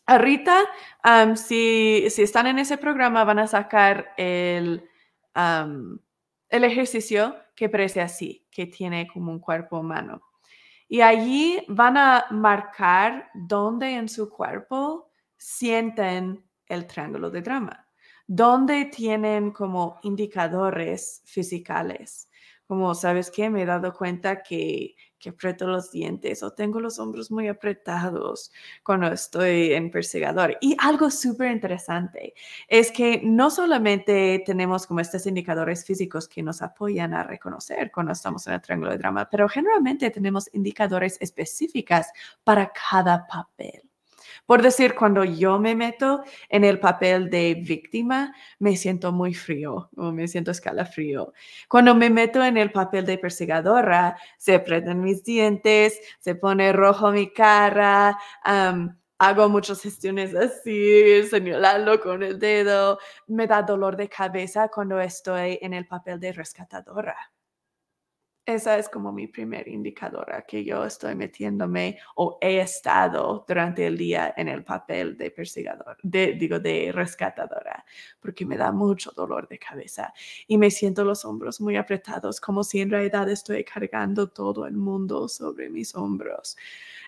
[0.07, 0.63] Ahorita,
[1.35, 4.89] si, si, están en ese programa, van a sacar el,
[5.35, 10.23] el ejercicio que parece así, que tiene como un cuerpo humano.
[10.89, 17.89] Y allí van a marcar dónde en su cuerpo sienten el triángulo de drama,
[18.27, 22.26] dónde tienen como indicadores fisicales
[22.67, 23.51] como, ¿sabes qué?
[23.51, 28.53] Me he dado cuenta que, que aprieto los dientes o tengo los hombros muy apretados
[28.83, 30.57] cuando estoy en persegador.
[30.61, 32.35] Y algo súper interesante
[32.69, 38.13] es que no solamente tenemos como estos indicadores físicos que nos apoyan a reconocer cuando
[38.13, 42.13] estamos en el triángulo de drama, pero generalmente tenemos indicadores específicas
[42.45, 43.86] para cada papel.
[44.47, 49.91] Por decir, cuando yo me meto en el papel de víctima, me siento muy frío
[49.97, 51.33] o me siento escalafrío.
[51.69, 57.11] Cuando me meto en el papel de perseguidora, se apretan mis dientes, se pone rojo
[57.11, 58.19] mi cara,
[59.19, 65.59] hago muchas gestiones así, señalando con el dedo, me da dolor de cabeza cuando estoy
[65.61, 67.17] en el papel de rescatadora.
[68.47, 73.99] Esa es como mi primer indicadora que yo estoy metiéndome o he estado durante el
[73.99, 77.85] día en el papel de perseguidor, de, digo, de rescatadora,
[78.21, 80.15] porque me da mucho dolor de cabeza
[80.47, 84.77] y me siento los hombros muy apretados, como si en realidad estoy cargando todo el
[84.77, 86.57] mundo sobre mis hombros.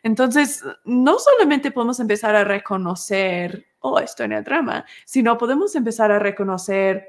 [0.02, 6.10] Entonces, no solamente podemos empezar a reconocer, oh, estoy en el drama, sino podemos empezar
[6.10, 7.06] a reconocer,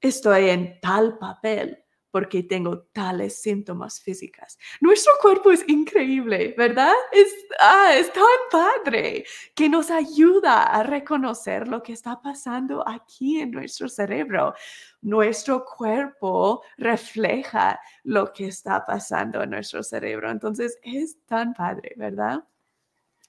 [0.00, 1.81] estoy en tal papel
[2.12, 4.58] porque tengo tales síntomas físicas.
[4.80, 6.92] Nuestro cuerpo es increíble, ¿verdad?
[7.10, 13.40] Es, ah, es tan padre que nos ayuda a reconocer lo que está pasando aquí
[13.40, 14.54] en nuestro cerebro.
[15.00, 20.30] Nuestro cuerpo refleja lo que está pasando en nuestro cerebro.
[20.30, 22.44] Entonces, es tan padre, ¿verdad?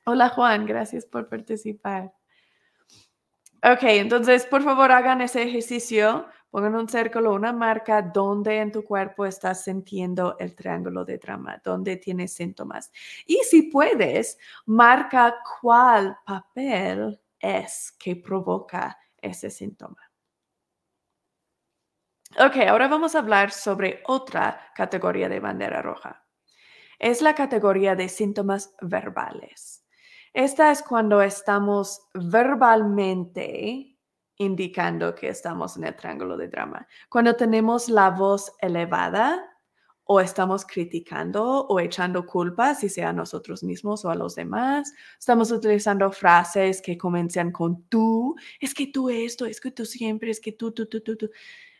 [0.05, 2.13] Hola Juan, gracias por participar.
[3.63, 8.83] Ok, entonces por favor hagan ese ejercicio Pongan un círculo, una marca donde en tu
[8.83, 12.91] cuerpo estás sintiendo el triángulo de drama, donde tienes síntomas.
[13.25, 14.37] Y si puedes,
[14.67, 19.97] marca cuál papel es que provoca ese síntoma.
[22.37, 26.23] Ok, ahora vamos a hablar sobre otra categoría de bandera roja.
[26.99, 29.87] Es la categoría de síntomas verbales.
[30.33, 33.92] Esta es cuando estamos verbalmente
[34.37, 36.87] indicando que estamos en el triángulo de drama.
[37.09, 39.49] Cuando tenemos la voz elevada
[40.05, 44.93] o estamos criticando o echando culpas, si sea a nosotros mismos o a los demás,
[45.17, 50.31] estamos utilizando frases que comienzan con tú, es que tú esto, es que tú siempre,
[50.31, 51.29] es que tú, tú, tú, tú.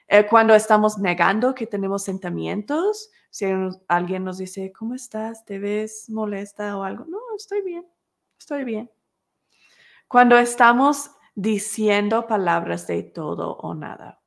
[0.07, 3.45] Eh, cuando estamos negando que tenemos sentimientos, si
[3.87, 5.43] alguien nos dice, ¿cómo estás?
[5.43, 7.05] ¿Te ves molesta o algo?
[7.05, 7.85] No, estoy bien,
[8.37, 8.91] estoy bien.
[10.07, 14.21] Cuando estamos diciendo palabras de todo o nada.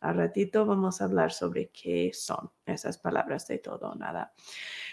[0.00, 4.32] Al ratito vamos a hablar sobre qué son esas palabras de todo o nada.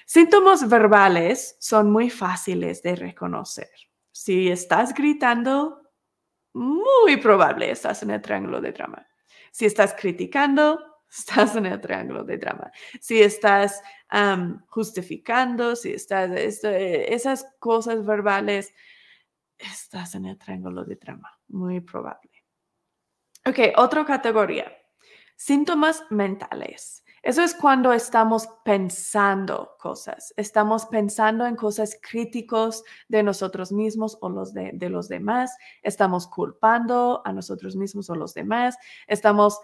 [0.06, 3.70] Síntomas verbales son muy fáciles de reconocer.
[4.12, 5.82] Si estás gritando,
[6.54, 9.06] muy probable estás en el triángulo de drama.
[9.52, 10.80] Si estás criticando,
[11.10, 12.72] estás en el triángulo de drama.
[13.00, 13.82] Si estás
[14.68, 18.74] justificando, si estás, esas cosas verbales,
[19.58, 22.32] estás en el triángulo de drama muy probable.
[23.46, 24.72] Ok, otra categoría.
[25.36, 27.04] Síntomas mentales.
[27.26, 34.30] Eso es cuando estamos pensando cosas, estamos pensando en cosas críticos de nosotros mismos o
[34.30, 38.78] los de, los demás, estamos culpando a nosotros mismos o los demás,
[39.08, 39.60] estamos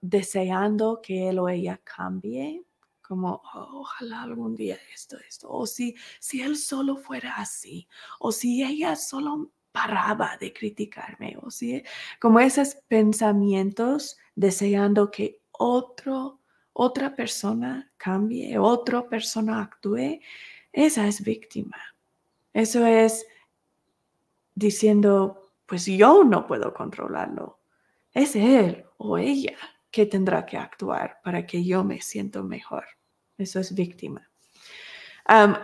[0.00, 2.62] deseando que él o ella cambie,
[3.06, 7.86] como oh, ojalá algún día esto, esto, o si, si él solo fuera así,
[8.18, 11.82] o si ella solo paraba de criticarme, o sí,
[12.20, 16.40] como esos pensamientos deseando que otro,
[16.72, 20.20] otra persona cambie, otra persona actúe,
[20.72, 21.78] esa es víctima.
[22.52, 23.26] Eso es
[24.54, 27.58] diciendo, pues yo no puedo controlarlo.
[28.12, 29.56] Es él o ella
[29.90, 32.84] que tendrá que actuar para que yo me sienta mejor.
[33.38, 34.28] Eso es víctima.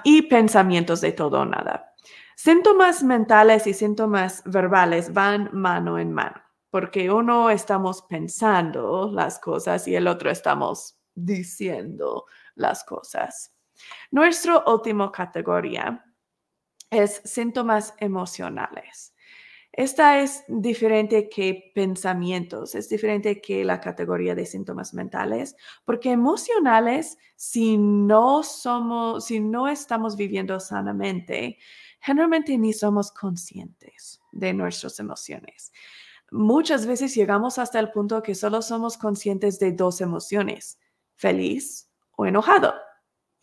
[0.03, 1.95] y pensamientos de todo o nada.
[2.35, 9.87] Síntomas mentales y síntomas verbales van mano en mano, porque uno estamos pensando las cosas
[9.87, 13.55] y el otro estamos diciendo las cosas.
[14.11, 16.05] Nuestra última categoría
[16.91, 19.12] es síntomas emocionales.
[19.73, 25.57] Esta es diferente que pensamientos, es diferente que la categoría de síntomas mentales,
[25.87, 31.57] porque emocionales, si no somos, si no estamos viviendo sanamente,
[32.01, 35.73] generalmente ni somos conscientes de nuestras emociones.
[36.31, 40.79] Muchas veces llegamos hasta el punto que solo somos conscientes de dos emociones,
[41.15, 42.75] feliz o enojado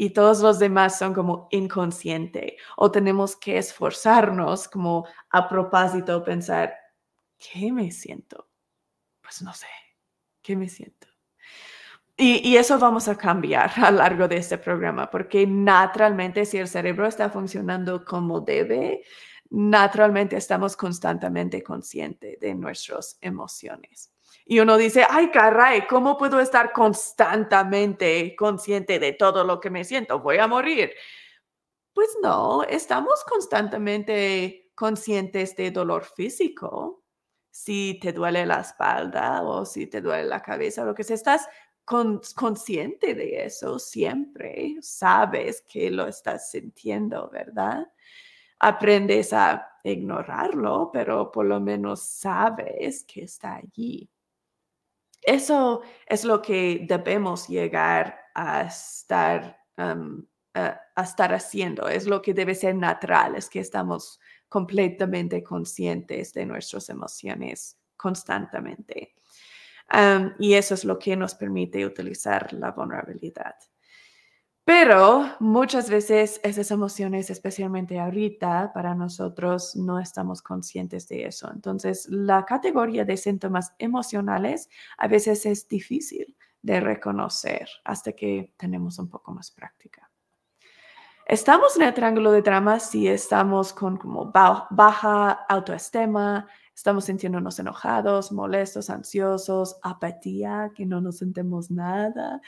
[0.02, 6.74] y todos los demás son como inconsciente o tenemos que esforzarnos como a propósito pensar,
[7.38, 8.48] ¿qué me siento?
[9.22, 9.68] Pues no sé,
[10.42, 11.08] ¿qué me siento?
[12.16, 16.70] Y, y, eso vamos a cambiar a largo de este programa, porque naturalmente si el
[16.70, 19.04] cerebro está funcionando como debe,
[19.50, 24.14] naturalmente estamos constantemente conscientes de nuestras emociones.
[24.52, 29.84] Y uno dice, ay, caray, ¿cómo puedo estar constantemente consciente de todo lo que me
[29.84, 30.22] siento?
[30.22, 30.92] Voy a morir.
[31.94, 37.04] Pues no, estamos constantemente conscientes de dolor físico.
[37.52, 41.48] Si te duele la espalda o si te duele la cabeza, lo que sea, estás
[41.86, 44.78] consciente de eso siempre.
[44.82, 47.86] Sabes que lo estás sintiendo, ¿verdad?
[48.58, 54.10] Aprendes a ignorarlo, pero por lo menos sabes que está allí.
[55.22, 62.56] Eso es lo que debemos llegar a estar, a, estar haciendo, es lo que debe
[62.56, 69.14] ser natural, es que estamos completamente conscientes de nuestras emociones constantemente.
[70.40, 73.56] y eso es lo que nos permite utilizar la vulnerabilidad.
[74.70, 81.50] Pero muchas veces esas emociones, especialmente ahorita, para nosotros no estamos conscientes de eso.
[81.52, 89.00] Entonces, la categoría de síntomas emocionales a veces es difícil de reconocer hasta que tenemos
[89.00, 90.08] un poco más práctica.
[91.26, 96.48] Estamos en el triángulo de drama si estamos con como baja autoestima,
[96.80, 102.40] Estamos sintiéndonos enojados, molestos, ansiosos, apatía, que no nos sentimos nada.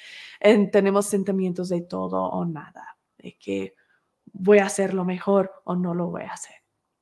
[0.71, 3.75] tenemos sentimientos de todo o nada, de que
[4.31, 6.55] voy a hacer lo mejor o no lo voy a hacer.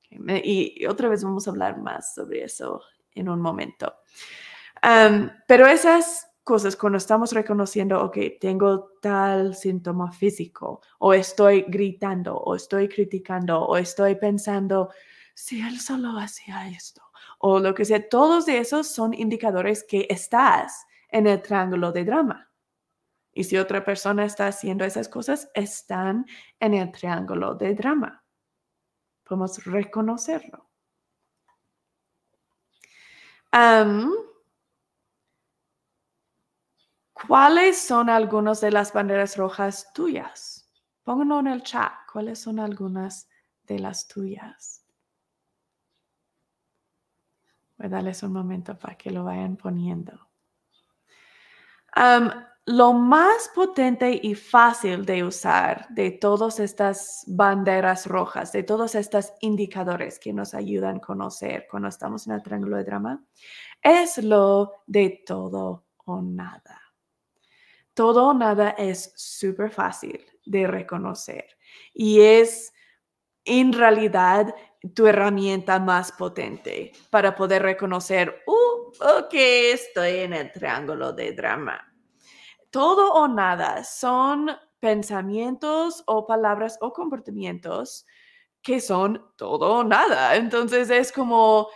[0.10, 2.82] Y, otra vez vamos a hablar más sobre eso
[3.14, 3.94] en un momento.
[5.48, 12.56] pero esas cosas, cuando estamos reconociendo, ok, tengo tal síntoma físico, o estoy gritando, o
[12.56, 14.90] estoy criticando, o estoy pensando,
[15.36, 17.04] si él solo hacía esto,
[17.40, 22.52] o lo que sea, todos esos son indicadores que estás en el triángulo de drama.
[23.34, 26.26] Y si otra persona está haciendo esas cosas, están
[26.60, 28.24] en el triángulo de drama.
[29.24, 30.70] Podemos reconocerlo.
[37.14, 40.70] ¿Cuáles son algunas de las banderas rojas tuyas?
[41.04, 41.94] Pónganlo en el chat.
[42.12, 43.30] ¿Cuáles son algunas
[43.64, 44.86] de las tuyas?
[47.80, 50.28] Voy a darles un momento para que lo vayan poniendo.
[52.66, 59.34] lo más potente y fácil de usar de todas estas banderas rojas, de todos estos
[59.40, 63.26] indicadores que nos ayudan a conocer cuando estamos en el triángulo de drama,
[63.82, 66.82] es lo de todo o nada.
[67.94, 71.46] Todo o nada es súper fácil de reconocer
[71.94, 72.74] y es
[73.46, 74.54] en realidad
[74.96, 81.86] tu herramienta más potente para poder reconocer, uh, estoy en el triángulo de drama.
[82.70, 88.06] Todo o nada son pensamientos o palabras o comportamientos
[88.62, 90.36] que son todo o nada.
[90.36, 91.68] Entonces es como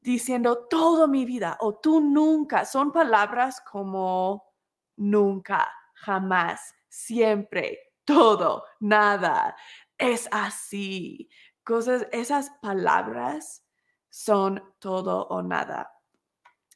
[0.00, 2.64] diciendo todo mi vida o tú nunca.
[2.64, 4.54] Son palabras como
[4.96, 9.54] nunca, jamás, siempre, todo, nada.
[9.98, 11.28] Es así
[11.68, 13.62] cosas, esas palabras
[14.08, 15.92] son todo o nada.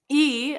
[0.06, 0.58] Y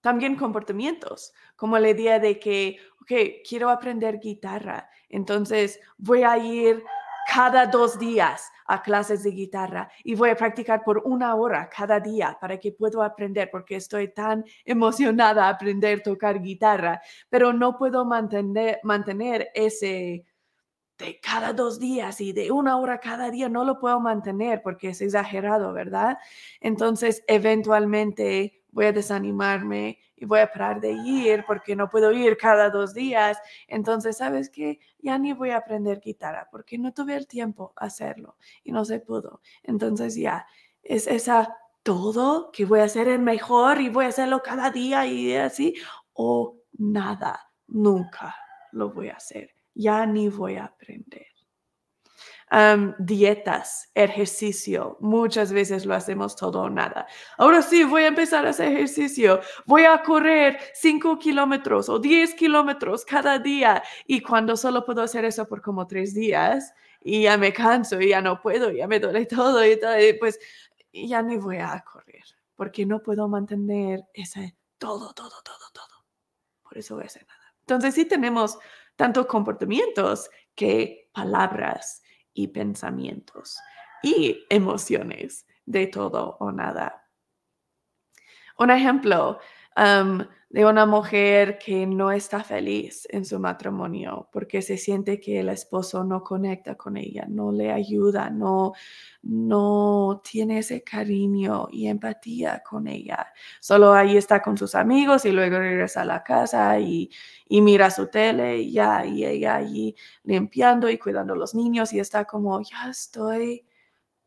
[0.00, 3.12] también comportamientos, como la idea de que, ok,
[3.46, 6.82] quiero aprender guitarra, entonces voy a ir
[7.30, 12.00] cada dos días a clases de guitarra y voy a practicar por una hora cada
[12.00, 17.52] día para que pueda aprender porque estoy tan emocionada a aprender a tocar guitarra, pero
[17.52, 20.24] no puedo mantener, mantener ese
[21.00, 24.90] de cada dos días y de una hora cada día no lo puedo mantener porque
[24.90, 26.18] es exagerado, ¿verdad?
[26.60, 32.36] Entonces, eventualmente voy a desanimarme y voy a parar de ir porque no puedo ir
[32.36, 33.38] cada dos días.
[33.66, 34.78] Entonces, ¿sabes qué?
[34.98, 38.84] Ya ni voy a aprender guitarra porque no tuve el tiempo a hacerlo y no
[38.84, 39.40] se pudo.
[39.62, 40.46] Entonces, ya,
[40.82, 45.06] es esa todo que voy a hacer el mejor y voy a hacerlo cada día
[45.06, 45.74] y así,
[46.12, 48.36] o nada, nunca
[48.72, 51.26] lo voy a hacer ya ni voy a aprender.
[52.98, 57.06] dietas, ejercicio, muchas veces lo hacemos todo o nada.
[57.38, 62.34] Ahora sí, voy a empezar a hacer ejercicio, voy a correr 5 kilómetros o 10
[62.34, 67.38] kilómetros cada día y cuando solo puedo hacer eso por como tres días y ya
[67.38, 70.40] me canso y ya no puedo, ya me duele todo y, todo, pues
[70.92, 72.24] ya ni voy a correr
[72.56, 76.04] porque no puedo mantener ese todo, todo, todo, todo.
[76.62, 77.54] Por eso voy a hacer nada.
[77.60, 78.58] Entonces sí tenemos
[79.00, 82.02] tanto comportamientos que palabras
[82.34, 83.58] y pensamientos
[84.02, 87.08] y emociones de todo o nada.
[88.58, 89.38] Un ejemplo,
[90.50, 95.48] de una mujer que no está feliz en su matrimonio porque se siente que el
[95.48, 98.72] esposo no conecta con ella, no le ayuda, no,
[99.22, 103.32] no tiene ese cariño y empatía con ella.
[103.60, 107.08] Solo ahí está con sus amigos y luego regresa a la casa y,
[107.48, 111.92] y mira su tele y ya, y ella allí limpiando y cuidando a los niños
[111.92, 113.64] y está como, ya estoy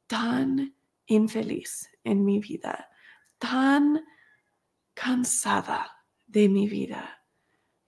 [0.07, 0.73] tan
[1.05, 2.89] infeliz en mi vida,
[3.39, 4.05] tan
[4.93, 5.91] cansada
[6.27, 7.19] de mi vida.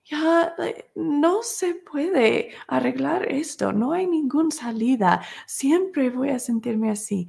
[0.06, 0.56] Ya
[0.96, 7.28] no se puede arreglar esto, no hay ninguna salida, siempre voy a sentirme así.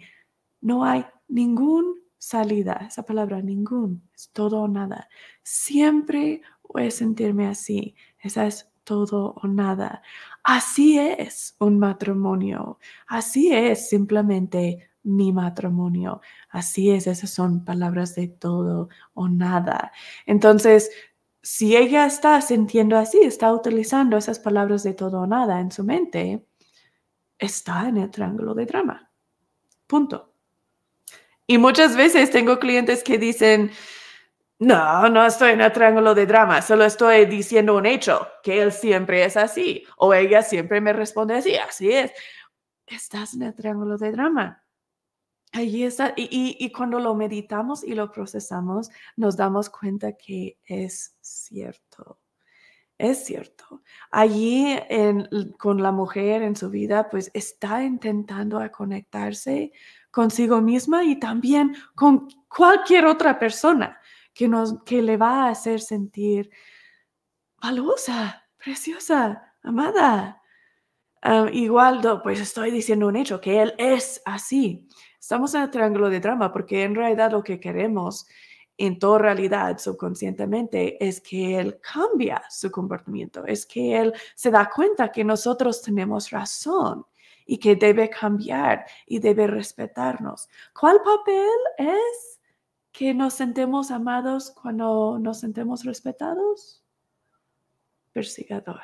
[0.60, 5.08] No hay ninguna salida, esa palabra ningún, es todo o nada.
[5.42, 10.02] Siempre voy a sentirme así, esa es todo o nada.
[10.42, 16.20] Así es un matrimonio, así es simplemente mi matrimonio.
[16.50, 19.92] Así es, esas son palabras de todo o nada.
[20.26, 20.90] Entonces,
[21.42, 25.84] si ella está sintiendo así, está utilizando esas palabras de todo o nada en su
[25.84, 26.44] mente,
[27.38, 29.10] está en el triángulo de drama.
[29.86, 30.34] Punto.
[31.46, 33.70] Y muchas veces tengo clientes que dicen,
[34.58, 38.72] no, no estoy en el triángulo de drama, solo estoy diciendo un hecho, que él
[38.72, 42.10] siempre es así, o ella siempre me responde así, así es.
[42.86, 44.65] Estás en el triángulo de drama.
[45.52, 52.18] Allí está, y, cuando lo meditamos y lo procesamos, nos damos cuenta que es cierto.
[52.98, 53.82] Es cierto.
[54.10, 54.78] Allí
[55.58, 59.72] con la mujer en su vida, pues está intentando a conectarse
[60.10, 64.00] consigo misma y también con cualquier otra persona
[64.32, 66.50] que, nos, que le va a hacer sentir
[67.60, 70.42] valiosa, preciosa, amada.
[71.22, 74.86] Ah, igual, pues estoy diciendo un hecho, que él es así.
[75.26, 78.28] Estamos en el triángulo de drama porque en realidad lo que queremos
[78.78, 84.70] en toda realidad subconscientemente es que él cambia su comportamiento, es que él se da
[84.70, 87.04] cuenta que nosotros tenemos razón
[87.44, 90.48] y que debe cambiar y debe respetarnos.
[90.78, 92.40] ¿Cuál papel es
[92.92, 96.84] que nos sentemos amados cuando nos sentemos respetados?
[98.12, 98.80] Persigador.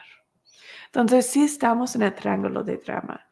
[0.86, 3.24] Entonces, sí estamos en el triángulo de drama.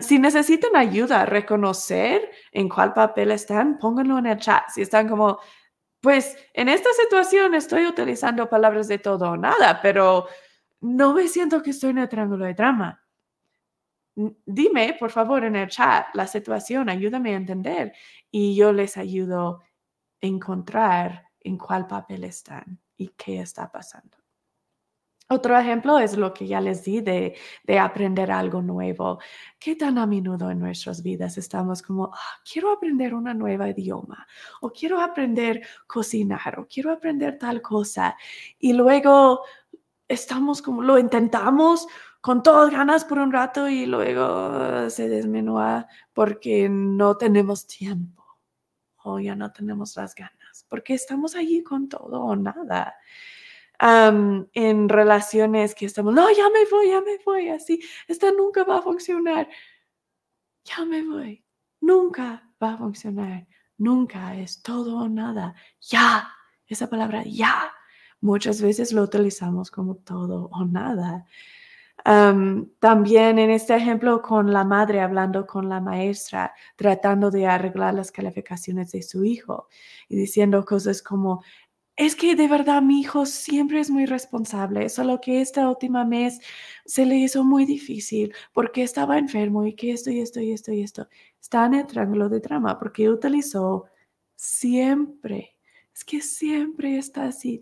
[0.00, 4.68] Si necesitan ayuda a reconocer en cuál papel están, pónganlo en el chat.
[4.70, 5.38] Si están como,
[6.00, 10.26] pues en esta situación estoy utilizando palabras de todo o nada, pero
[10.80, 13.02] no me siento que estoy en el triángulo de drama.
[14.44, 17.92] Dime, por favor, en el chat la situación, ayúdame a entender
[18.32, 19.60] y yo les ayudo
[20.20, 24.17] a encontrar en cuál papel están y qué está pasando.
[25.30, 27.34] Otro ejemplo es lo que ya les di de,
[27.78, 29.18] aprender algo nuevo.
[29.58, 34.26] ¿Qué tan a menudo en nuestras vidas estamos como, ah, quiero aprender una nueva idioma
[34.62, 38.16] o quiero aprender cocinar o quiero aprender tal cosa?
[38.58, 39.42] Y luego
[40.08, 41.86] estamos como, lo intentamos
[42.22, 48.24] con todas ganas por un rato y luego se desmenúa porque no tenemos tiempo
[49.04, 52.94] o ya no tenemos las ganas, porque estamos allí con todo o nada
[53.80, 58.78] en relaciones que estamos, no, ya me voy, ya me voy, así, esta nunca va
[58.78, 59.48] a funcionar.
[60.64, 61.44] Ya me voy,
[61.80, 63.46] nunca va a funcionar,
[63.78, 65.54] nunca es todo o nada.
[65.80, 66.28] Ya,
[66.66, 67.72] esa palabra ya,
[68.20, 71.26] muchas veces lo utilizamos como todo o nada.
[72.80, 78.12] también en este ejemplo con la madre hablando con la maestra, tratando de arreglar las
[78.12, 79.68] calificaciones de su hijo
[80.08, 81.42] y diciendo cosas como,
[81.98, 86.40] es que de verdad mi hijo siempre es muy responsable, solo que esta última mes
[86.86, 90.72] se le hizo muy difícil porque estaba enfermo y que esto y esto y esto
[90.72, 91.08] y esto.
[91.40, 93.86] Está en el triángulo de drama porque utilizó
[94.36, 95.56] siempre.
[95.92, 97.60] Es que siempre está así.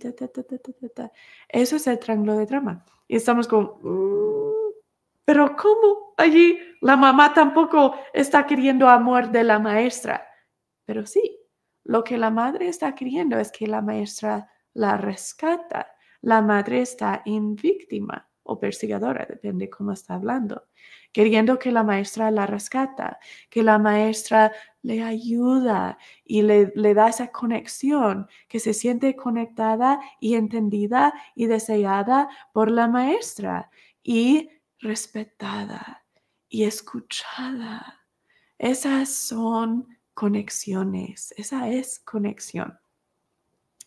[1.48, 2.84] Eso es el triángulo de drama.
[3.08, 4.74] Y estamos como, mm,
[5.24, 6.12] pero ¿cómo?
[6.18, 10.28] Allí la mamá tampoco está queriendo amor de la maestra.
[10.84, 11.38] Pero sí,
[11.86, 15.86] lo que la madre está queriendo es que la maestra la rescata.
[16.20, 20.66] La madre está en víctima o perseguidora, depende cómo está hablando,
[21.12, 23.18] queriendo que la maestra la rescata,
[23.50, 30.00] que la maestra le ayuda y le, le, da esa conexión, que se siente conectada
[30.20, 33.70] y entendida y deseada por la maestra
[34.02, 34.48] y
[34.80, 36.04] respetada
[36.48, 38.00] y escuchada.
[38.58, 41.34] Esas son conexiones.
[41.36, 42.80] Esa es conexión.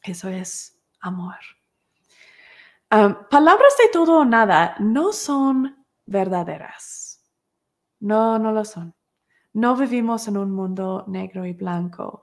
[0.03, 1.39] Eso es amor.
[2.87, 7.25] palabras de todo o nada no son verdaderas.
[7.99, 8.93] No, no lo son.
[9.53, 12.21] No vivimos en un mundo negro y blanco.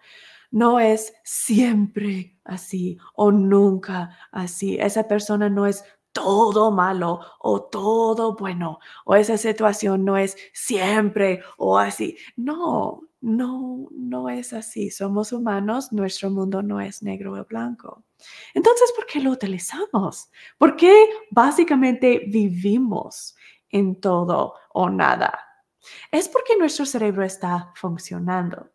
[0.52, 4.78] No es siempre así o nunca así.
[4.78, 11.42] Esa persona no es todo malo o todo bueno o esa situación no es siempre
[11.58, 12.16] o así.
[12.36, 14.88] No, no, no es así.
[14.88, 18.04] Somos humanos, nuestro mundo no es negro o blanco.
[18.54, 20.30] Entonces, ¿por qué lo utilizamos?
[20.56, 20.94] ¿Por qué
[21.32, 23.34] básicamente vivimos
[23.68, 25.40] en todo o nada?
[26.12, 28.70] Es porque nuestro cerebro está funcionando.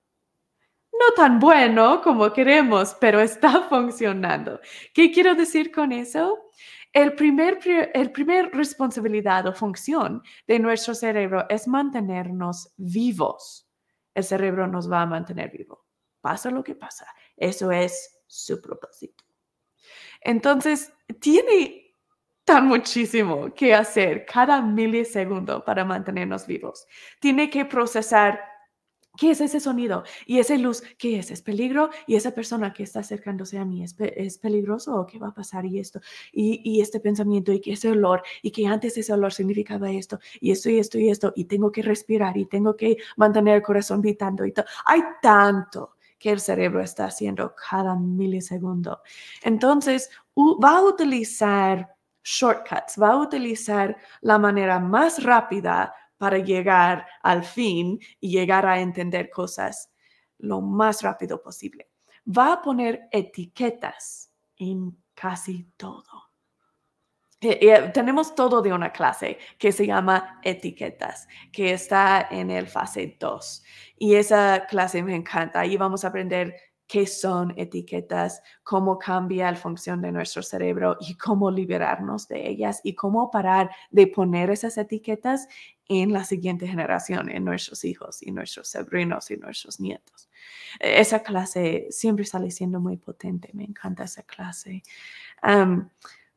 [0.92, 4.60] No tan bueno como queremos, pero está funcionando.
[4.94, 6.50] ¿Qué quiero decir con eso?
[6.92, 7.60] El primer,
[7.94, 13.71] el primer responsabilidad o función de nuestro cerebro es mantenernos vivos
[14.14, 15.86] el cerebro nos va a mantener vivo.
[16.22, 17.06] Pasa lo que pasa.
[17.36, 19.24] Eso es su propósito.
[20.22, 21.96] Entonces, tiene
[22.46, 26.86] tan muchísimo que hacer cada milisegundo para mantenernos vivos.
[27.20, 28.51] Tiene que procesar
[29.18, 30.04] ¿Qué es ese sonido?
[30.26, 31.32] Y esa luz, ¿qué es?
[31.32, 31.90] ¿Es peligro?
[32.08, 35.34] Y esa persona que está acercándose a mí, ¿es, es peligroso o qué va a
[35.34, 35.66] pasar?
[35.66, 36.00] Y esto,
[36.32, 40.20] y, y, este pensamiento, y que ese olor, y que antes ese olor significaba esto,
[40.40, 43.62] y esto, y esto, y esto, y tengo que respirar, y tengo que mantener el
[43.62, 44.54] corazón vitando, y.
[44.86, 49.02] Hay tanto que el cerebro está haciendo cada milisegundo.
[49.42, 57.44] Entonces, va a utilizar shortcuts, va a utilizar la manera más rápida para llegar al
[57.44, 59.92] fin y llegar a entender cosas
[60.38, 61.90] lo más rápido posible.
[62.28, 66.30] Va a poner etiquetas en casi todo.
[67.42, 72.68] Eh, eh, tenemos todo de una clase que se llama etiquetas, que está en el
[72.68, 73.64] fase 2.
[73.98, 75.62] Y esa clase me encanta.
[75.62, 76.56] Ahí vamos a aprender
[76.92, 82.82] qué son etiquetas, cómo cambia la función de nuestro cerebro y cómo liberarnos de ellas
[82.84, 85.48] y cómo parar de poner esas etiquetas
[85.86, 90.30] en la siguiente generación, en nuestros hijos y nuestros sobrinos y nuestros nietos.
[90.82, 94.84] E, esa clase siempre sale siendo muy potente, me encanta esa clase.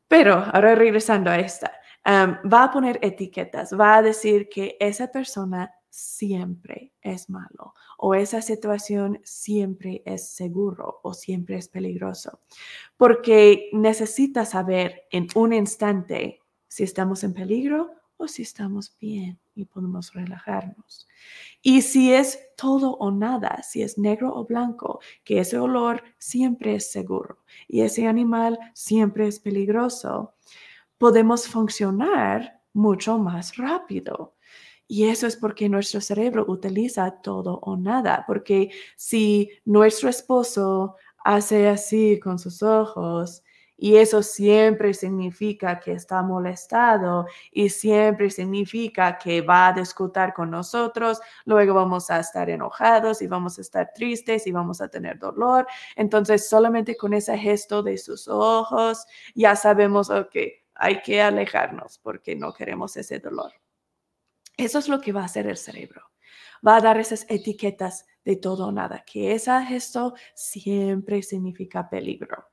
[0.07, 1.73] pero ahora regresando a esta,
[2.05, 8.41] va a poner etiquetas, va a decir que esa persona siempre es malo o esa
[8.41, 12.41] situación siempre es seguro o siempre es peligroso.
[12.97, 19.63] Porque necesita saber en un instante si estamos en peligro o si estamos bien y
[19.63, 21.07] podemos relajarnos.
[21.61, 26.75] Y si es todo o nada, si es negro o blanco, que ese olor siempre
[26.75, 27.37] es seguro
[27.69, 30.33] y ese animal siempre es peligroso,
[30.97, 34.34] podemos funcionar mucho más rápido
[34.87, 41.67] y eso es porque nuestro cerebro utiliza todo o nada, porque si nuestro esposo hace
[41.67, 43.43] así con sus ojos,
[43.77, 50.49] y eso siempre significa que está molestado y siempre significa que va a discutir con
[50.51, 51.19] nosotros.
[51.45, 55.67] Luego vamos a estar enojados y vamos a estar tristes y vamos a tener dolor.
[55.95, 62.35] Entonces, solamente con ese gesto de sus ojos ya sabemos, que hay que alejarnos porque
[62.35, 63.51] no queremos ese dolor.
[64.57, 66.01] Eso es lo que va a hacer el cerebro.
[66.65, 72.45] Va a dar esas etiquetas de todo o nada, que ese gesto siempre significa peligro.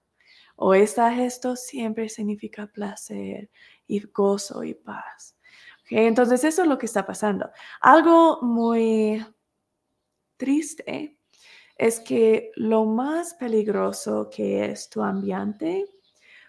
[0.56, 3.50] O ese gesto siempre significa placer
[3.86, 5.36] y gozo y paz.
[5.90, 7.50] Entonces eso es lo que está pasando.
[7.80, 9.24] Algo muy
[10.36, 11.18] triste
[11.76, 15.86] es que lo más peligroso que es tu ambiente,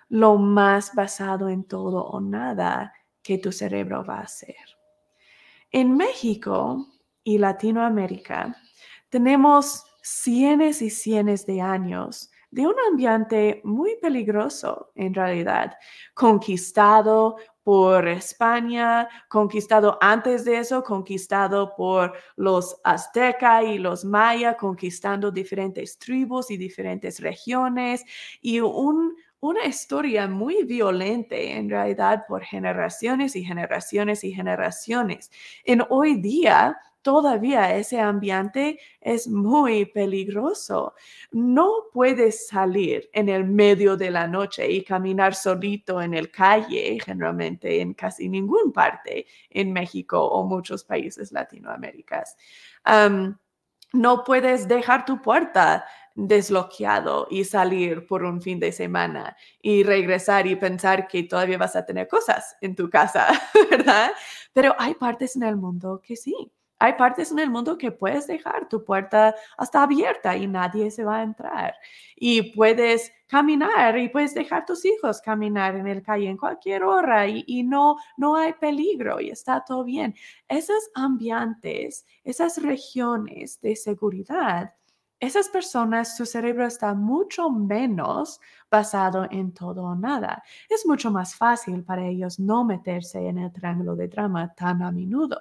[0.09, 4.55] lo más basado en todo o nada que tu cerebro va a hacer.
[5.75, 6.85] En México
[7.23, 8.55] y Latinoamérica
[9.09, 15.75] tenemos cientos y cientos de años de un ambiente muy peligroso en realidad,
[16.13, 25.31] conquistado por España, conquistado antes de eso, conquistado por los azteca y los maya, conquistando
[25.31, 28.05] diferentes tribus y diferentes regiones
[28.41, 35.29] y un, una historia muy violenta en realidad por generaciones y generaciones y generaciones.
[35.65, 40.93] En hoy día, todavía ese ambiente es muy peligroso.
[41.31, 46.97] No puedes salir en el medio de la noche y caminar solito en el calle,
[47.03, 52.29] generalmente en casi ninguna parte en México o muchos países latinoamericanos.
[53.91, 55.85] no puedes dejar tu puerta
[56.15, 61.75] desbloqueado y salir por un fin de semana y regresar y pensar que todavía vas
[61.75, 63.27] a tener cosas en tu casa,
[63.69, 64.11] ¿verdad?
[64.53, 66.51] Pero hay partes en el mundo que sí.
[66.79, 71.05] Hay partes en el mundo que puedes dejar tu puerta hasta abierta y nadie se
[71.05, 71.75] va a entrar.
[72.13, 77.25] Y puedes caminar y puedes dejar tus hijos caminar en el calle en cualquier hora
[77.25, 80.13] y, no, no hay peligro y está todo bien.
[80.49, 84.73] Esos ambientes, esas regiones de seguridad,
[85.23, 90.43] esas personas, su cerebro está mucho menos basado en todo o nada.
[90.69, 94.91] Es mucho más fácil para ellos no meterse en el triángulo de drama tan a
[94.91, 95.39] menudo.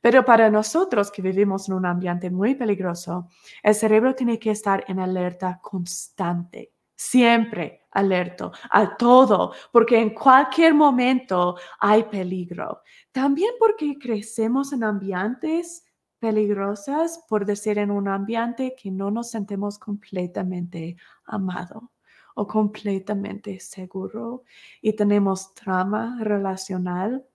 [0.00, 3.28] Pero para nosotros que vivimos en un ambiente muy peligroso,
[3.62, 10.74] el cerebro tiene que estar en alerta constante, siempre alerto a todo, porque en cualquier
[10.74, 12.82] momento hay peligro.
[13.12, 15.84] También porque crecemos en ambientes
[16.22, 21.90] peligrosas por decir en un ambiente que no nos sentimos completamente amado
[22.36, 24.44] o completamente seguro
[24.80, 27.26] y tenemos trama relacional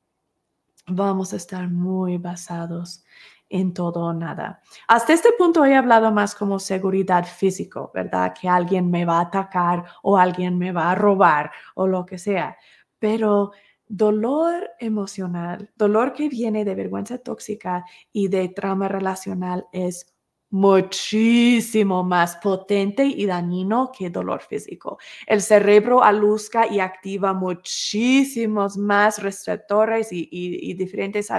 [0.88, 3.03] vamos a estar muy basados
[3.49, 4.61] en todo o nada.
[4.88, 8.33] Hasta este punto he hablado más como seguridad físico, ¿verdad?
[8.39, 12.17] Que alguien me va a atacar o alguien me va a robar o lo que
[12.17, 12.55] sea.
[12.99, 13.51] Pero
[13.88, 20.13] dolor emocional, dolor que viene de vergüenza tóxica y de trauma relacional es
[20.49, 24.97] muchísimo más potente y dañino que dolor físico.
[25.25, 31.29] El cerebro alusca y activa muchísimos más receptores y, diferentes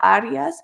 [0.00, 0.62] áreas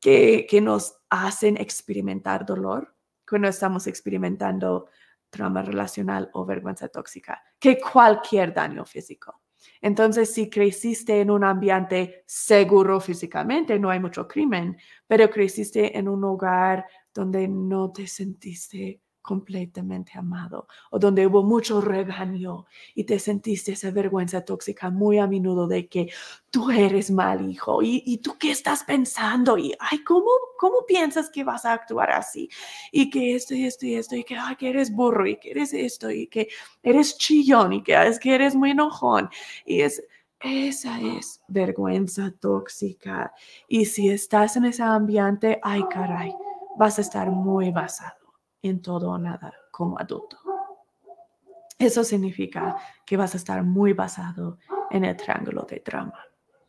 [0.00, 2.94] que, que nos hacen experimentar dolor
[3.28, 4.88] cuando estamos experimentando
[5.28, 9.40] trauma relacional o vergüenza tóxica que cualquier daño físico.
[9.80, 16.08] Entonces, si creciste en un ambiente seguro físicamente, no hay mucho crimen, pero creciste en
[16.08, 19.00] un hogar donde no te sentiste
[19.30, 22.66] completamente amado o donde hubo mucho regaño
[22.96, 26.10] y te sentiste esa vergüenza tóxica muy a menudo de que
[26.50, 31.44] tú eres mal hijo y, tú qué estás pensando y ay, ¿cómo, ¿cómo piensas que
[31.44, 32.48] vas a actuar así?
[32.90, 35.52] Y que esto y esto y esto y que, ay, que eres burro y que
[35.52, 36.48] eres esto y que
[36.82, 39.30] eres chillón y que, es que eres muy enojón
[39.64, 40.02] y es...
[40.42, 43.30] Esa es vergüenza tóxica.
[43.68, 46.34] Y si estás en ese ambiente, ay caray,
[46.78, 48.19] vas a estar muy basado
[48.62, 50.38] en todo o nada como adulto.
[51.78, 54.58] Eso significa que vas a estar muy basado
[54.90, 56.18] en el triángulo de drama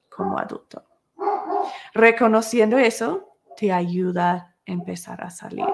[0.09, 0.85] como adulto.
[1.93, 5.65] Reconociendo eso te ayuda a empezar a salir.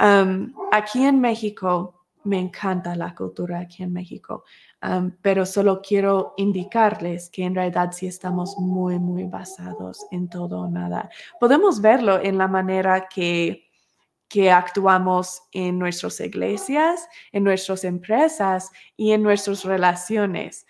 [0.00, 4.44] Um, aquí en México, me encanta la cultura aquí en México,
[4.82, 10.62] um, pero solo quiero indicarles que en realidad sí estamos muy, muy basados en todo
[10.62, 11.10] o nada.
[11.38, 13.63] Podemos verlo en la manera que
[14.28, 20.66] que actuamos en nuestras iglesias, en nuestras empresas y en nuestras relaciones.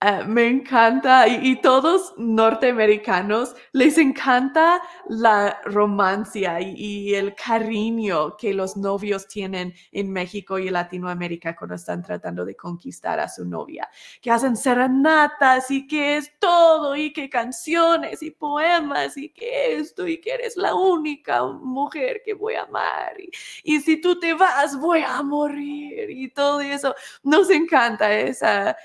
[0.00, 1.26] Ah, me encanta.
[1.26, 10.12] Y, todos norteamericanos les encanta la romancia y, el cariño que los novios tienen en
[10.12, 13.88] México y Latinoamérica cuando están tratando de conquistar a su novia,
[14.20, 20.06] que hacen serenatas y que es todo y que canciones y poemas y que esto
[20.06, 23.20] y que eres la única mujer que voy a amar.
[23.20, 23.30] Y,
[23.64, 26.94] y si tú te vas voy a morir y todo eso.
[27.24, 28.76] Nos encanta esa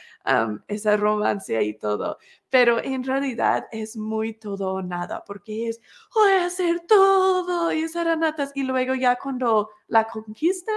[0.67, 2.17] esa romancia y todo.
[2.49, 5.81] Pero en realidad es muy todo o nada, porque es,
[6.13, 7.85] voy a hacer todo y
[8.17, 10.75] natas Y luego ya cuando la conquistan,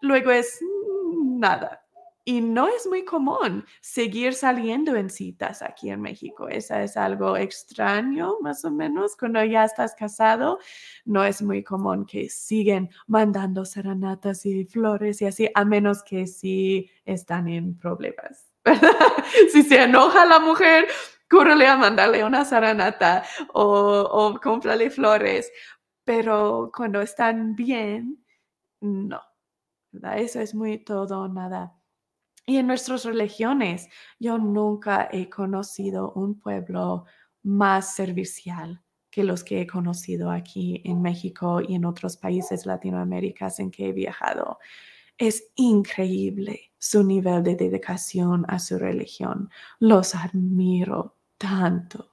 [0.00, 0.58] luego es
[1.22, 1.82] nada.
[2.28, 6.48] Y no es muy común seguir saliendo en citas aquí en México.
[6.48, 9.16] Esa es algo extraño, más o menos.
[9.16, 10.58] Cuando ya estás casado,
[11.04, 16.26] no es muy común que siguen mandando serenatas y flores y así, a menos que
[16.26, 18.55] sí están en problemas.
[19.52, 20.86] si se enoja la mujer,
[21.28, 25.50] córrele a mandarle una serenata o, o cómprale flores.
[26.04, 28.24] Pero cuando están bien,
[28.80, 29.20] no,
[29.92, 30.18] ¿verdad?
[30.18, 31.74] Eso es muy todo nada.
[32.46, 33.88] Y en nuestras religiones,
[34.20, 37.04] yo nunca he conocido un pueblo
[37.42, 43.58] más servicial que los que he conocido aquí en México y en otros países latinoamericanos
[43.60, 44.58] en que he viajado.
[45.18, 49.50] Es increíble su nivel de dedicación a su religión.
[49.78, 52.10] Los admiro tanto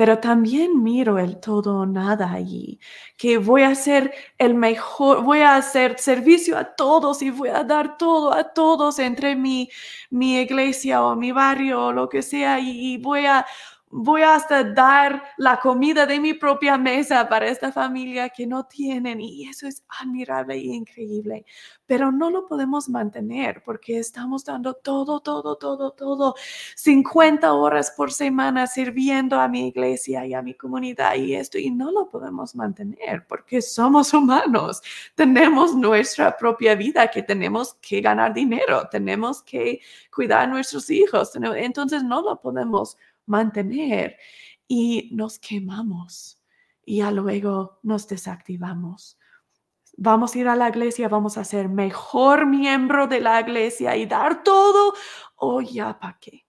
[0.00, 2.80] pero también miro el todo o nada allí,
[3.18, 7.64] que voy a hacer el mejor, voy a hacer servicio a todos y voy a
[7.64, 9.68] dar todo a todos entre mi,
[10.08, 13.44] mi iglesia o mi barrio o lo que sea y voy a
[13.90, 19.20] voy hasta dar la comida de mi propia mesa para esta familia que no tienen
[19.20, 21.44] y eso es admirable y increíble,
[21.86, 26.34] pero no lo podemos mantener porque estamos dando todo, todo, todo, todo,
[26.76, 31.70] 50 horas por semana sirviendo a mi iglesia y a mi comunidad y esto y
[31.70, 34.80] no lo podemos mantener porque somos humanos,
[35.16, 39.80] tenemos nuestra propia vida que tenemos que ganar dinero, tenemos que
[40.14, 43.09] cuidar a nuestros hijos, entonces no lo podemos mantener
[44.66, 46.42] y nos quemamos
[46.84, 49.18] y ya luego nos desactivamos.
[49.96, 54.06] Vamos a ir a la iglesia, vamos a ser mejor miembro de la iglesia y
[54.06, 54.94] dar todo
[55.36, 56.46] o ya para qué,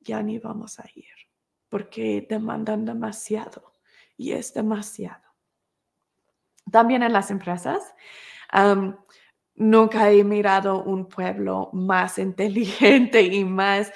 [0.00, 1.04] ya ni vamos a ir
[1.74, 3.72] porque demandan demasiado
[4.16, 5.24] y es demasiado.
[6.70, 7.82] También en las empresas,
[9.56, 13.92] nunca he mirado un pueblo más inteligente y más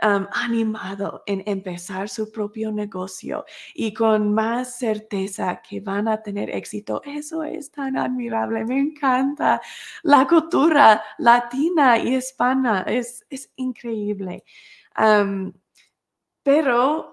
[0.00, 3.44] animado en empezar su propio negocio
[3.74, 7.02] y con más certeza que van a tener éxito.
[7.04, 9.60] Eso es tan admirable, me encanta.
[10.02, 14.44] La cultura latina y hispana es, es increíble.
[16.42, 17.10] pero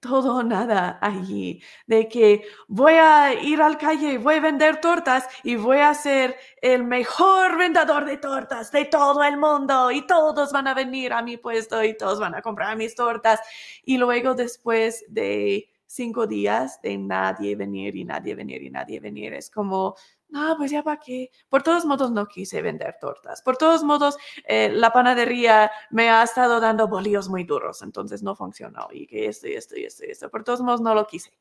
[0.00, 5.28] todo o nada allí, de que voy a ir al calle, voy a vender tortas
[5.44, 10.52] y voy a ser el mejor vendedor de tortas de todo el mundo y todos
[10.52, 13.40] van a venir a mi puesto y todos van a comprar mis tortas.
[13.84, 19.34] Y luego después de cinco días de nadie venir y nadie venir y nadie venir,
[19.34, 19.96] es como,
[20.30, 21.30] no, pues ya para qué.
[21.48, 23.42] Por todos modos no quise vender tortas.
[23.42, 28.36] Por todos modos, eh, la panadería me ha estado dando bolillos muy duros, entonces no
[28.36, 28.88] funcionó.
[28.90, 30.30] Y que esto y esto y esto y esto.
[30.30, 31.32] Por todos modos no lo quise,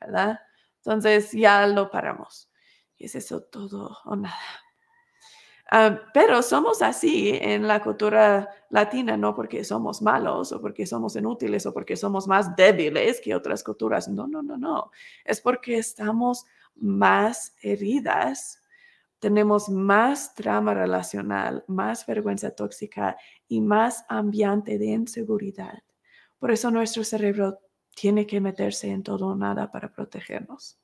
[0.00, 0.40] ¿verdad?
[0.78, 2.50] Entonces ya lo paramos.
[2.96, 4.36] Y es eso todo o nada.
[5.70, 11.14] Ah, pero somos así en la cultura latina, no porque somos malos o porque somos
[11.14, 14.08] inútiles o porque somos más débiles que otras culturas.
[14.08, 14.90] No, no, no, no.
[15.24, 16.46] Es porque estamos
[16.78, 18.62] más heridas,
[19.18, 23.16] tenemos más trama relacional, más vergüenza tóxica
[23.48, 25.82] y más ambiente de inseguridad.
[26.38, 27.58] Por eso nuestro cerebro
[27.94, 30.78] tiene que meterse en todo o nada para protegernos.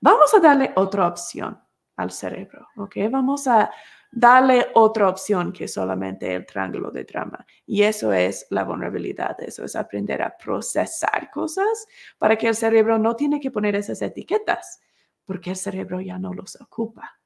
[0.00, 1.60] Vamos a darle otra opción
[1.96, 2.96] al cerebro, ¿ok?
[3.10, 3.70] Vamos a
[4.10, 7.44] darle otra opción que solamente el triángulo de drama.
[7.66, 11.86] Y eso es la vulnerabilidad, eso es aprender a procesar cosas
[12.18, 14.80] para que el cerebro no tiene que poner esas etiquetas
[15.28, 17.20] porque el cerebro ya no los ocupa.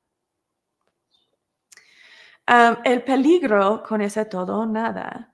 [2.85, 5.33] el peligro con ese todo nada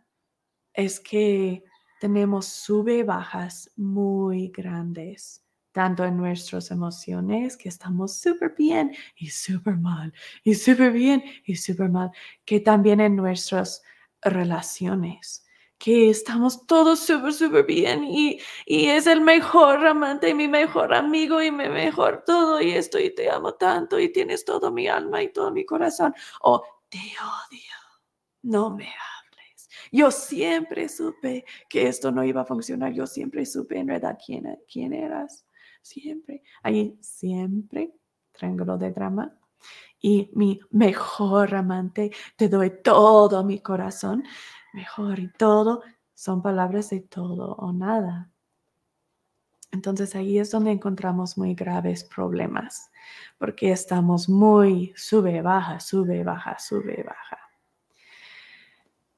[0.74, 1.64] es que
[1.98, 5.42] tenemos sube bajas muy grandes,
[5.72, 10.12] tanto en nuestras emociones, que estamos súper bien y súper mal,
[10.44, 12.10] y súper bien y súper mal,
[12.44, 13.82] que también en nuestras
[14.20, 15.47] relaciones
[15.78, 21.40] que estamos todos súper, súper bien y, es el mejor amante y mi mejor amigo
[21.40, 25.22] y mi mejor todo y esto y te amo tanto y tienes todo mi alma
[25.22, 26.14] y todo mi corazón.
[26.42, 27.76] O te odio,
[28.42, 29.68] no me hables.
[29.92, 32.92] Yo siempre supe que esto no iba a funcionar.
[32.92, 35.46] Yo siempre supe en verdad quién, quién eras.
[35.80, 36.42] Siempre.
[36.62, 37.94] Ahí siempre,
[38.32, 39.32] triángulo de drama.
[40.00, 44.24] Y mi mejor amante, te doy todo mi corazón
[44.72, 45.82] mejor y todo
[46.14, 48.30] son palabras de todo o nada.
[49.70, 52.90] Entonces ahí es donde encontramos muy graves problemas,
[53.38, 57.38] porque estamos muy sube, baja, sube, baja, sube, baja.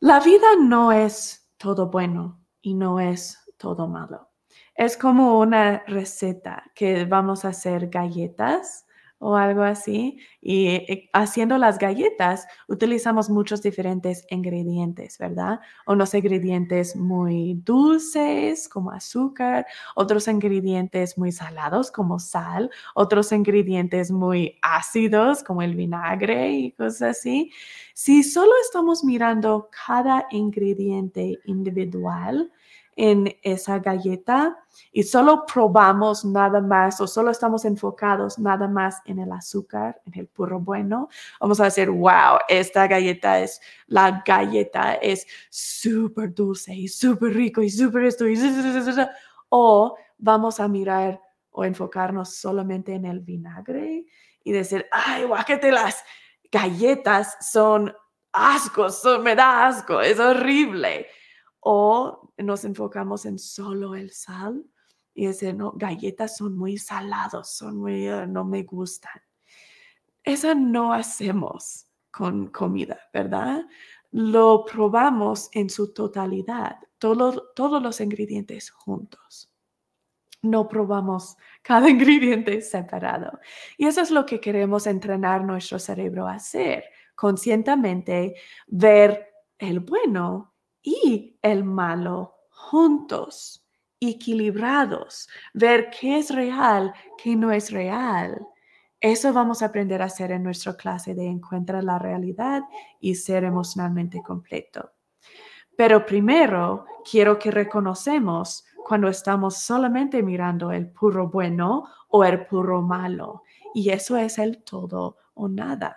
[0.01, 4.31] La vida no es todo bueno y no es todo malo.
[4.75, 8.87] Es como una receta que vamos a hacer galletas
[9.21, 10.19] o algo así.
[10.41, 15.61] Y eh, haciendo las galletas utilizamos muchos diferentes ingredientes, ¿verdad?
[15.87, 24.59] Unos ingredientes muy dulces como azúcar, otros ingredientes muy salados como sal, otros ingredientes muy
[24.63, 27.53] ácidos como el vinagre y cosas así.
[27.95, 32.51] Si solo estamos mirando cada ingrediente individual,
[33.03, 34.59] en esa galleta
[34.93, 40.21] y solo probamos nada más o solo estamos enfocados nada más en el azúcar, en
[40.21, 41.09] el puro bueno,
[41.41, 47.63] vamos a decir, wow, esta galleta es, la galleta es súper dulce y súper rico
[47.63, 48.37] y súper esto y
[49.49, 51.23] o vamos a mirar
[51.53, 54.05] o enfocarnos solamente en el vinagre
[54.45, 56.05] y decir, ay, guáquete las
[56.53, 57.95] galletas son
[58.31, 61.07] asco, son, me da asco, es horrible.
[61.61, 64.65] O nos enfocamos en solo el sal
[65.15, 69.21] y decir, no, galletas son muy salados, son muy, ah, no me gustan.
[70.25, 73.67] Eso no hacemos con comida, ¿verdad?
[74.13, 79.51] Lo probamos en su totalidad, todos los ingredientes juntos
[80.43, 83.39] no probamos cada ingrediente separado.
[83.77, 86.85] Y eso es lo que queremos entrenar nuestro cerebro a hacer,
[87.15, 88.35] conscientemente
[88.67, 90.50] ver el bueno
[90.83, 93.67] y el malo juntos,
[94.01, 98.47] equilibrados, ver qué es real, qué no es real.
[99.01, 102.63] Eso vamos a aprender a hacer en nuestra clase de Encuentra la realidad
[103.01, 104.93] y ser emocionalmente completo.
[105.77, 112.83] Pero primero quiero que reconocemos cuando estamos solamente mirando el puro bueno o el puro
[112.83, 113.45] malo.
[113.75, 115.97] Y eso es el todo o nada.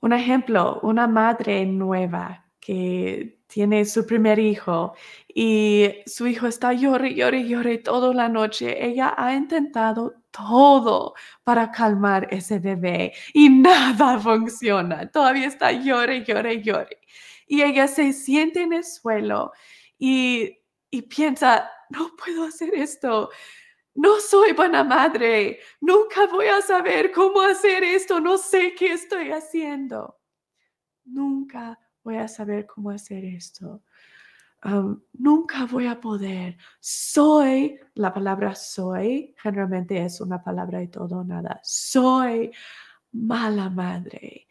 [0.00, 4.94] Un ejemplo, una madre nueva que tiene su primer hijo
[5.28, 8.84] y su hijo está llore, llore, llore toda la noche.
[8.84, 15.10] Ella ha intentado todo para calmar ese bebé y nada funciona.
[15.10, 17.00] Todavía está llore, llore, llore
[17.50, 19.52] y ella se siente en el suelo
[19.98, 20.56] y,
[21.08, 23.30] piensa, no puedo hacer esto.
[24.00, 25.58] No soy buena madre.
[25.78, 28.18] Nunca voy a saber cómo hacer esto.
[28.18, 30.18] No sé qué estoy haciendo.
[31.04, 33.82] Nunca voy a saber cómo hacer esto.
[35.12, 36.56] nunca voy a poder.
[36.80, 41.60] Soy, la palabra soy generalmente es una palabra de todo nada.
[41.62, 42.50] Soy
[43.12, 44.46] mala madre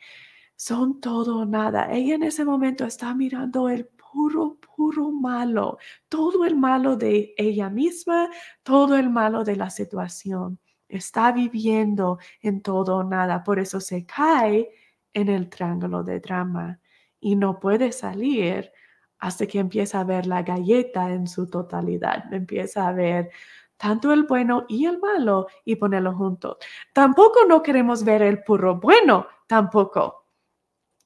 [0.59, 1.89] son todo nada.
[1.89, 7.69] Ella en ese momento está mirando el puro, puro malo, todo el malo de ella
[7.69, 8.29] misma,
[8.63, 10.59] todo el malo de la situación.
[10.87, 14.69] Está viviendo en todo o nada, por eso se cae
[15.13, 16.79] en el triángulo de drama
[17.19, 18.71] y no puede salir
[19.19, 23.29] hasta que empieza a ver la galleta en su totalidad, empieza a ver
[23.77, 26.57] tanto el bueno y el malo y ponerlo juntos.
[26.93, 30.18] Tampoco no queremos ver el puro bueno, tampoco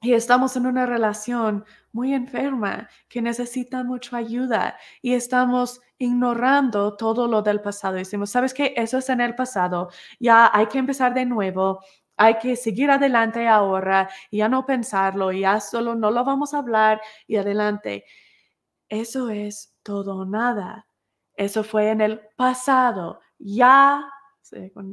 [0.04, 7.26] y estamos en una relación muy enferma que necesita mucha ayuda y estamos ignorando todo
[7.26, 7.94] lo del pasado.
[7.94, 8.74] Decimos, ¿sabes qué?
[8.76, 9.88] Eso es en el pasado.
[10.20, 11.80] Ya hay que empezar de nuevo.
[12.18, 16.58] Hay que seguir adelante ahora y ya no pensarlo, ya solo no lo vamos a
[16.58, 18.04] hablar y adelante.
[18.90, 20.86] Eso es todo nada.
[21.34, 23.20] Eso fue en el pasado.
[23.38, 24.04] Ya,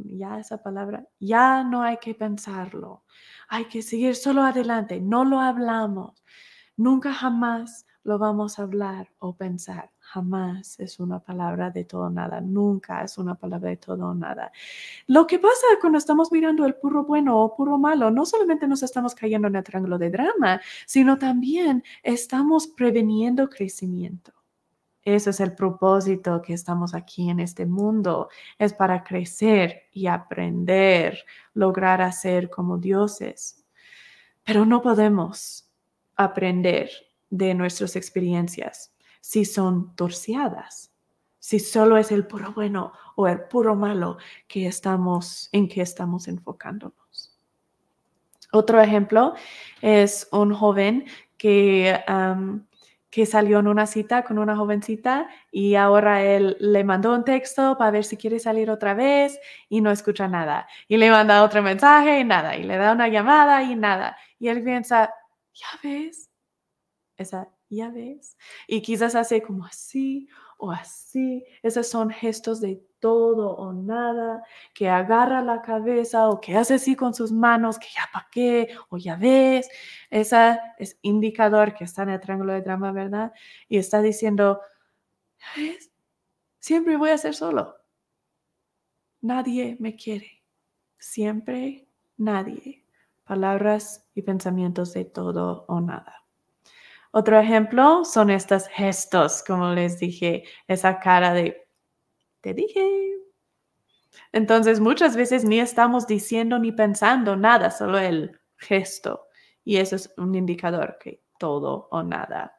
[0.05, 3.03] ya esa palabra, ya no hay que pensarlo
[3.51, 6.23] hay que seguir solo adelante, no lo hablamos.
[6.77, 9.91] Nunca jamás lo vamos a hablar o pensar.
[9.99, 12.39] Jamás es una palabra de todo nada.
[12.39, 14.53] Nunca es una palabra de todo nada.
[15.05, 18.83] Lo que pasa cuando estamos mirando el puro bueno o puro malo, no solamente nos
[18.83, 24.31] estamos cayendo en el triángulo de drama, sino también estamos preveniendo crecimiento.
[25.03, 28.29] Ese es el propósito que estamos aquí en este mundo,
[28.59, 33.65] es para crecer y aprender, lograr hacer como dioses.
[34.43, 35.69] Pero no podemos
[36.15, 36.89] aprender
[37.29, 40.91] de nuestras experiencias si son torciadas,
[41.39, 46.27] si solo es el puro bueno o el puro malo que estamos en que estamos
[46.27, 47.39] enfocándonos.
[48.51, 49.33] Otro ejemplo
[49.81, 51.05] es un joven
[51.37, 51.97] que
[53.11, 57.77] que salió en una cita con una jovencita y ahora él le mandó un texto
[57.77, 59.37] para ver si quiere salir otra vez
[59.67, 60.67] y no escucha nada.
[60.87, 62.55] Y le manda otro mensaje y nada.
[62.55, 64.17] Y le da una llamada y nada.
[64.39, 65.13] Y él piensa,
[65.53, 66.31] ya ves,
[67.17, 68.37] esa, ya ves.
[68.65, 71.43] Y quizás hace como así o así.
[71.63, 74.43] Esos son gestos de todo o nada,
[74.73, 78.69] que agarra la cabeza o que hace así con sus manos, que ya pa' qué,
[78.89, 79.69] o ya ves.
[80.09, 83.33] Esa es indicador que está en el triángulo de drama, ¿verdad?
[83.67, 84.61] Y está diciendo,
[85.57, 85.91] ¿ves?
[86.59, 87.75] Siempre voy a ser solo.
[89.21, 90.43] Nadie me quiere.
[90.97, 91.87] Siempre
[92.17, 92.85] nadie.
[93.23, 96.21] Palabras y pensamientos de todo o nada.
[97.11, 101.67] Otro ejemplo son estos gestos, como les dije, esa cara de,
[102.41, 103.15] te dije.
[104.31, 109.27] Entonces muchas veces ni estamos diciendo ni pensando nada, solo el gesto.
[109.63, 112.57] Y eso es un indicador que todo o nada.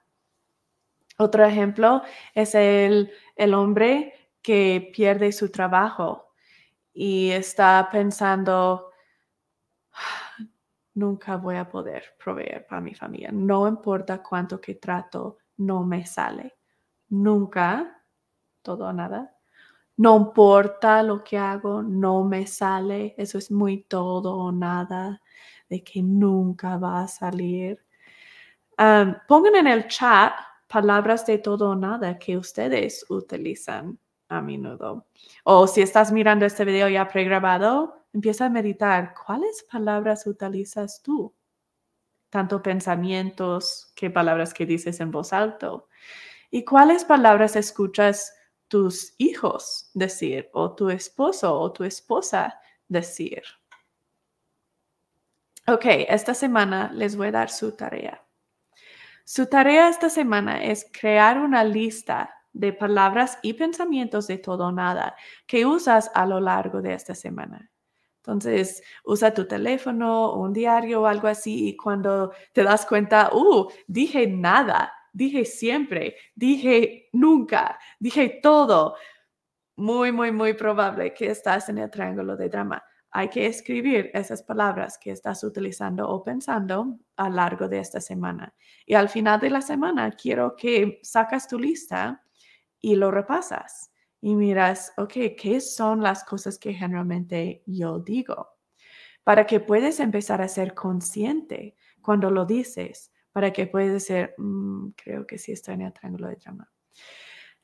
[1.19, 2.03] Otro ejemplo
[2.35, 6.33] es el, el hombre que pierde su trabajo
[6.93, 8.91] y está pensando,
[10.95, 13.31] nunca voy a poder proveer para mi familia.
[13.33, 16.55] No importa cuánto que trato, no me sale.
[17.09, 18.05] Nunca,
[18.63, 19.37] todo o nada.
[19.97, 23.15] No importa lo que hago, no me sale.
[23.19, 25.21] Eso es muy todo o nada,
[25.69, 27.85] de que nunca va a salir.
[29.29, 30.33] pongan en el chat
[30.69, 35.07] palabras de todo o nada que ustedes utilizan a menudo.
[35.45, 41.35] O si estás mirando este video ya pregrabado, empieza a meditar cuáles palabras utilizas tú.
[42.31, 45.89] Tanto pensamientos, qué palabras que dices en voz alto.
[46.51, 48.35] Y cuáles palabras escuchas
[48.73, 52.59] tus hijos decir o tu esposo o tu esposa
[52.89, 53.43] decir.
[55.67, 58.25] Ok, esta semana les voy a dar su tarea.
[59.27, 64.73] Su tarea esta semana es crear una lista de palabras y pensamientos de todo o
[64.73, 65.17] nada
[65.47, 67.71] que usas a lo largo de esta semana.
[68.23, 73.71] Entonces, usa tu teléfono un diario o algo así y cuando te das cuenta, uh,
[73.87, 78.97] dije nada, dije siempre, dije nunca, dije todo,
[79.77, 82.83] muy, muy, muy probable que estás en el triángulo de drama.
[83.11, 88.01] Hay que escribir esas palabras que estás utilizando o pensando a lo largo de esta
[88.01, 88.55] semana.
[88.87, 92.23] Y al final de la semana quiero que sacas tu lista
[92.81, 98.49] y lo repasas y miras, ok, ¿qué son las cosas que generalmente yo digo?
[99.25, 104.91] Para que puedas empezar a ser consciente cuando lo dices, para que puedas ser, mm,
[104.91, 106.71] creo que sí está en el triángulo de drama.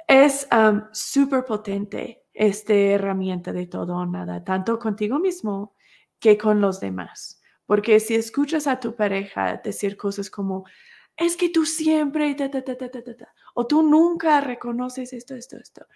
[0.07, 0.49] Es
[0.93, 5.75] súper potente esta herramienta de todo o nada, tanto contigo mismo
[6.19, 7.43] que con los demás.
[7.67, 10.65] Porque si escuchas a tu pareja decir cosas como,
[11.15, 12.35] es que tú siempre,
[13.55, 15.87] o tú nunca reconoces esto, esto, esto.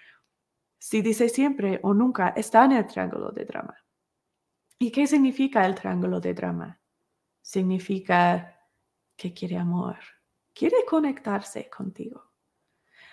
[0.79, 3.77] Si dice siempre o nunca, está en el triángulo de drama.
[4.79, 6.81] ¿Y qué significa el triángulo de drama?
[7.41, 8.62] Significa
[9.17, 9.97] que quiere amor,
[10.55, 12.31] quiere conectarse contigo.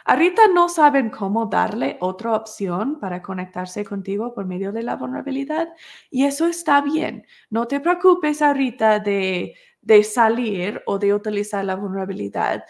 [0.05, 5.69] Ahorita no saben cómo darle otra opción para conectarse contigo por medio de la vulnerabilidad
[6.09, 7.27] y eso está bien.
[7.49, 12.65] No te preocupes ahorita de de salir o de utilizar la vulnerabilidad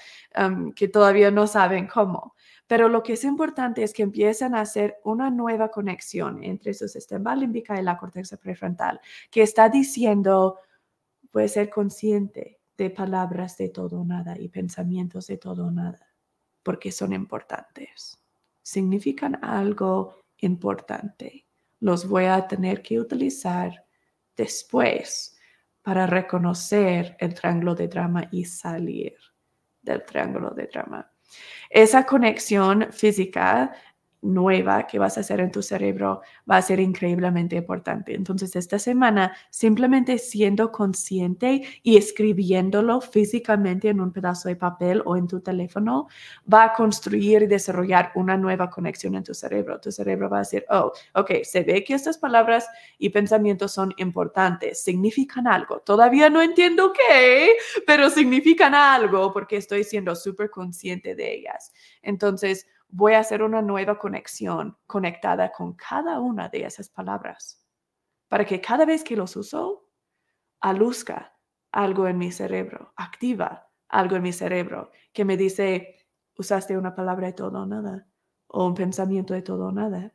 [0.75, 2.35] que todavía no saben cómo.
[2.67, 6.87] Pero lo que es importante es que empiecen a hacer una nueva conexión entre su
[6.87, 9.01] sistema límbica y la corteza prefrontal,
[9.31, 10.59] que está diciendo,
[11.31, 16.07] puede ser consciente de palabras de todo nada y pensamientos de todo nada,
[16.63, 18.17] porque son importantes.
[18.63, 21.45] Significan algo importante.
[21.79, 23.85] Los voy a tener que utilizar
[24.35, 25.37] después
[25.83, 29.13] para reconocer el triángulo de drama y salir
[29.81, 31.11] del triángulo de drama.
[31.69, 33.73] Esa conexión física
[34.21, 38.13] nueva que vas a hacer en tu cerebro va a ser increíblemente importante.
[38.13, 45.15] Entonces, esta semana, simplemente siendo consciente y escribiéndolo físicamente en un pedazo de papel o
[45.15, 46.07] en tu teléfono,
[46.51, 49.79] va a construir y desarrollar una nueva conexión en tu cerebro.
[49.79, 52.67] Tu cerebro va a decir, oh, ok, se ve que estas palabras
[52.97, 55.79] y pensamientos son importantes, significan algo.
[55.79, 57.53] Todavía no entiendo qué,
[57.85, 61.71] pero significan algo porque estoy siendo súper consciente de ellas.
[62.01, 67.63] Entonces, voy a hacer una nueva conexión conectada con cada una de esas palabras
[68.29, 69.89] para que cada vez que los uso,
[70.61, 71.35] aluzca
[71.71, 76.07] algo en mi cerebro, activa algo en mi cerebro que me dice,
[76.37, 78.07] usaste una palabra de todo o nada
[78.47, 80.13] o un pensamiento de todo o nada.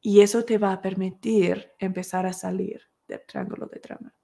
[0.00, 4.14] Y eso te va a permitir empezar a salir del triángulo de trama.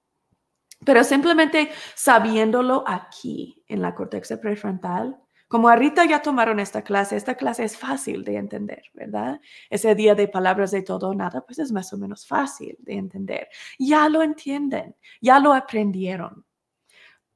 [0.85, 5.20] Pero simplemente sabiéndolo aquí en la corteza prefrontal,
[5.51, 9.41] como ahorita ya tomaron esta clase, esta clase es fácil de entender, ¿verdad?
[9.69, 12.93] Ese día de palabras de todo o nada, pues es más o menos fácil de
[12.93, 13.49] entender.
[13.77, 16.45] Ya lo entienden, ya lo aprendieron.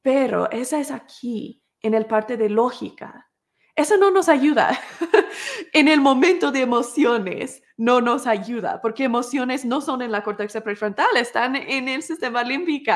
[0.01, 3.29] Pero esa es aquí, en el parte de lógica.
[3.75, 4.79] Eso no nos ayuda.
[5.73, 10.61] en el momento de emociones, no nos ayuda, porque emociones no son en la corteza
[10.61, 12.91] prefrontal, están en el sistema límbico.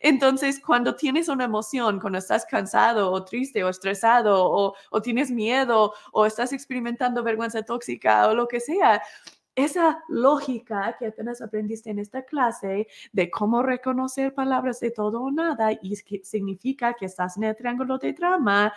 [0.00, 5.92] Entonces, cuando tienes una emoción, cuando estás cansado o triste o estresado o, tienes miedo
[6.12, 9.02] o estás experimentando vergüenza tóxica o lo que sea,
[9.54, 15.30] esa lógica que apenas aprendiste en esta clase de cómo reconocer palabras de todo o
[15.30, 18.72] nada y que significa que estás en el triángulo de drama,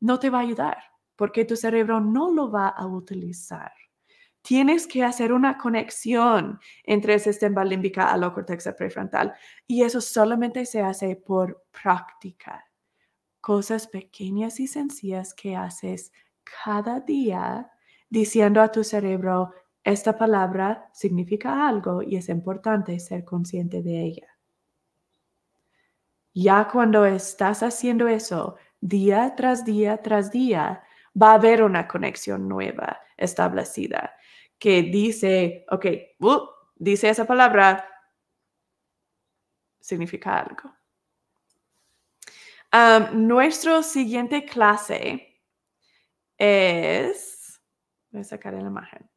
[0.00, 0.78] no te va a ayudar
[1.16, 3.72] porque tu cerebro no lo va a utilizar
[4.44, 9.32] tienes que hacer una conexión entre el sistema límbico a la corteza prefrontal
[9.66, 12.62] y eso solamente se hace por práctica.
[13.40, 16.12] Cosas pequeñas y sencillas que haces
[16.62, 17.70] cada día
[18.10, 19.50] diciendo a tu cerebro,
[19.82, 24.28] esta palabra significa algo y es importante ser consciente de ella.
[26.34, 30.82] Ya cuando estás haciendo eso día tras día tras día,
[31.20, 34.12] va a haber una conexión nueva establecida
[34.58, 35.86] que dice, ok,
[36.20, 37.88] uh, dice esa palabra,
[39.80, 40.74] significa algo.
[42.72, 45.40] Um, nuestro siguiente clase
[46.36, 47.60] es,
[48.10, 49.08] voy a sacar la imagen.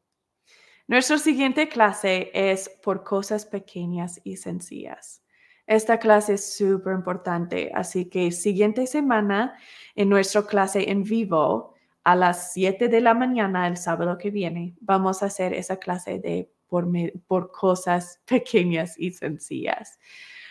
[0.87, 5.23] Nuestra siguiente clase es por cosas pequeñas y sencillas.
[5.65, 9.57] Esta clase es súper importante, así que siguiente semana
[9.95, 11.76] en nuestra clase en vivo
[12.07, 16.19] a las 7 de la mañana el sábado que viene vamos a hacer esa clase
[16.19, 16.87] de por,
[17.27, 19.99] por cosas pequeñas y sencillas.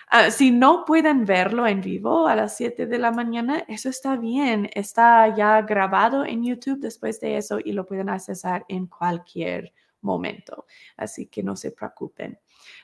[0.08, 4.16] Ah, si no pueden verlo en vivo a las 7 de la mañana, eso está
[4.16, 4.68] bien.
[4.74, 9.72] Está ya grabado en YouTube después de eso y lo pueden accesar en cualquier
[10.02, 10.66] momento.
[10.98, 12.38] Así que no se preocupen.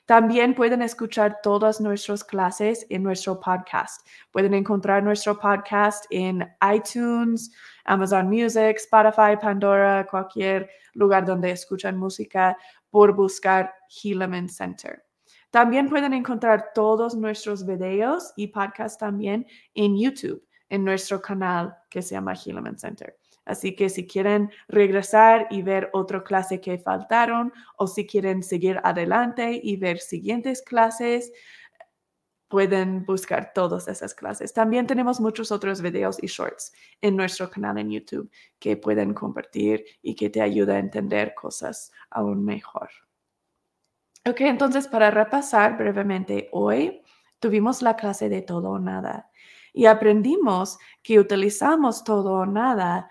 [0.06, 4.06] También pueden escuchar todas nuestras clases en nuestro podcast.
[4.30, 7.52] Pueden encontrar nuestro podcast en iTunes,
[7.84, 12.56] Amazon Music, Spotify, Pandora, cualquier lugar donde escuchan música
[12.90, 15.04] por buscar Helaman Center.
[15.50, 22.00] También pueden encontrar todos nuestros videos y podcasts también en YouTube, en nuestro canal que
[22.00, 23.21] se llama Helaman Center.
[23.44, 28.80] Así que si quieren regresar y ver otra clase que faltaron o si quieren seguir
[28.84, 31.32] adelante y ver siguientes clases,
[32.52, 34.52] pueden buscar todas esas clases.
[34.52, 39.86] También tenemos muchos otros videos y shorts en nuestro canal en YouTube que pueden compartir
[40.02, 42.90] y que te ayuda a entender cosas aún mejor.
[44.28, 47.02] Ok, entonces para repasar brevemente, hoy
[47.40, 49.30] tuvimos la clase de todo o nada
[49.72, 53.08] y aprendimos que utilizamos todo o nada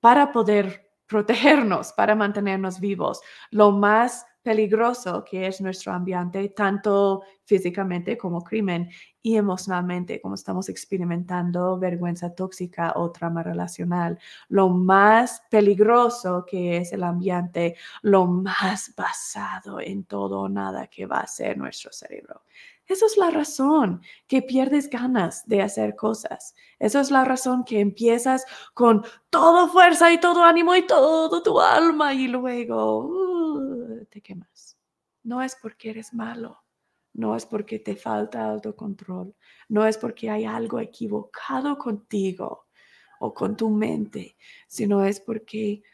[0.00, 3.20] para poder protegernos, para mantenernos vivos.
[3.50, 8.88] Lo más peligroso que es nuestro ambiente, tanto físicamente como crimen
[9.20, 14.18] y emocionalmente, como estamos experimentando vergüenza tóxica o trama relacional.
[14.48, 21.06] Lo más peligroso que es el ambiente, lo más basado en todo o nada que
[21.06, 22.42] va a ser nuestro cerebro.
[22.90, 26.56] Esa es la razón que pierdes ganas de hacer cosas.
[26.80, 28.44] Esa es la razón que empiezas
[28.74, 34.76] con toda fuerza y todo ánimo y todo tu alma y luego uh, te quemas.
[35.22, 36.64] No es porque eres malo,
[37.12, 39.36] no es porque te falta autocontrol,
[39.68, 42.66] no es porque hay algo equivocado contigo
[43.20, 44.36] o con tu mente,
[44.66, 45.84] sino es porque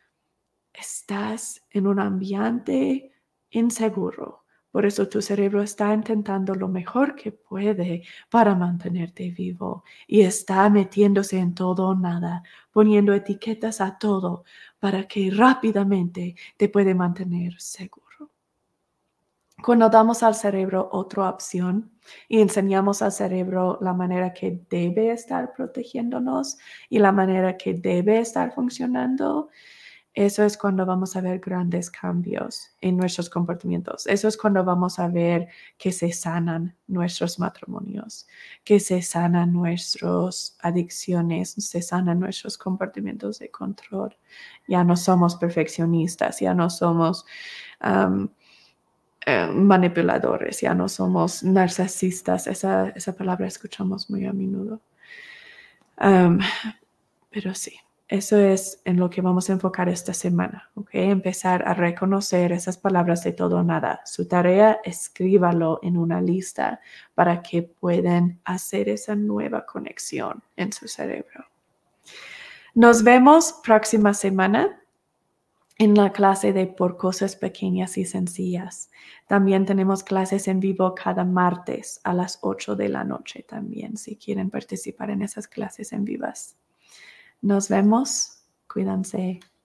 [0.73, 3.13] estás en un ambiente
[3.51, 4.46] inseguro
[4.77, 10.69] por eso tu cerebro está intentando lo mejor que puede para mantenerte vivo y está
[10.69, 12.43] metiéndose en todo o nada,
[12.73, 14.45] poniendo etiquetas a todo
[14.79, 18.33] para que rápidamente te puede mantener seguro.
[19.65, 21.93] Cuando damos al cerebro otra opción
[22.29, 26.59] y enseñamos al cerebro la manera que debe estar protegiéndonos
[26.91, 29.49] y la manera que debe estar funcionando,
[30.17, 34.07] eso es cuando vamos a ver grandes cambios en nuestros comportamientos.
[34.07, 38.27] Eso es cuando vamos a ver que se sanan nuestros matrimonios,
[38.65, 44.17] que se sanan nuestras adicciones, se sanan nuestros comportamientos de control.
[44.67, 47.27] Ya no somos perfeccionistas, ya no somos
[49.27, 52.47] eh, manipuladores, ya no somos narcisistas.
[52.47, 54.81] Esa, palabra escuchamos muy a menudo.
[57.31, 57.79] pero sí.
[58.09, 60.91] Eso es en lo que vamos a enfocar esta semana, ¿ok?
[60.93, 64.01] Empezar a reconocer esas palabras de todo o nada.
[64.05, 66.81] Su tarea, escríbalo en una lista
[67.15, 71.47] para que puedan hacer esa nueva conexión en su cerebro.
[72.75, 74.81] Nos vemos próxima semana
[75.79, 78.89] en la clase de por cosas pequeñas y sencillas.
[79.27, 84.17] También tenemos clases en vivo cada martes a las 8 de la noche también, si
[84.17, 86.57] quieren participar en esas clases en vivas.
[87.43, 88.43] Nos vemos.
[88.69, 89.41] Cuídense.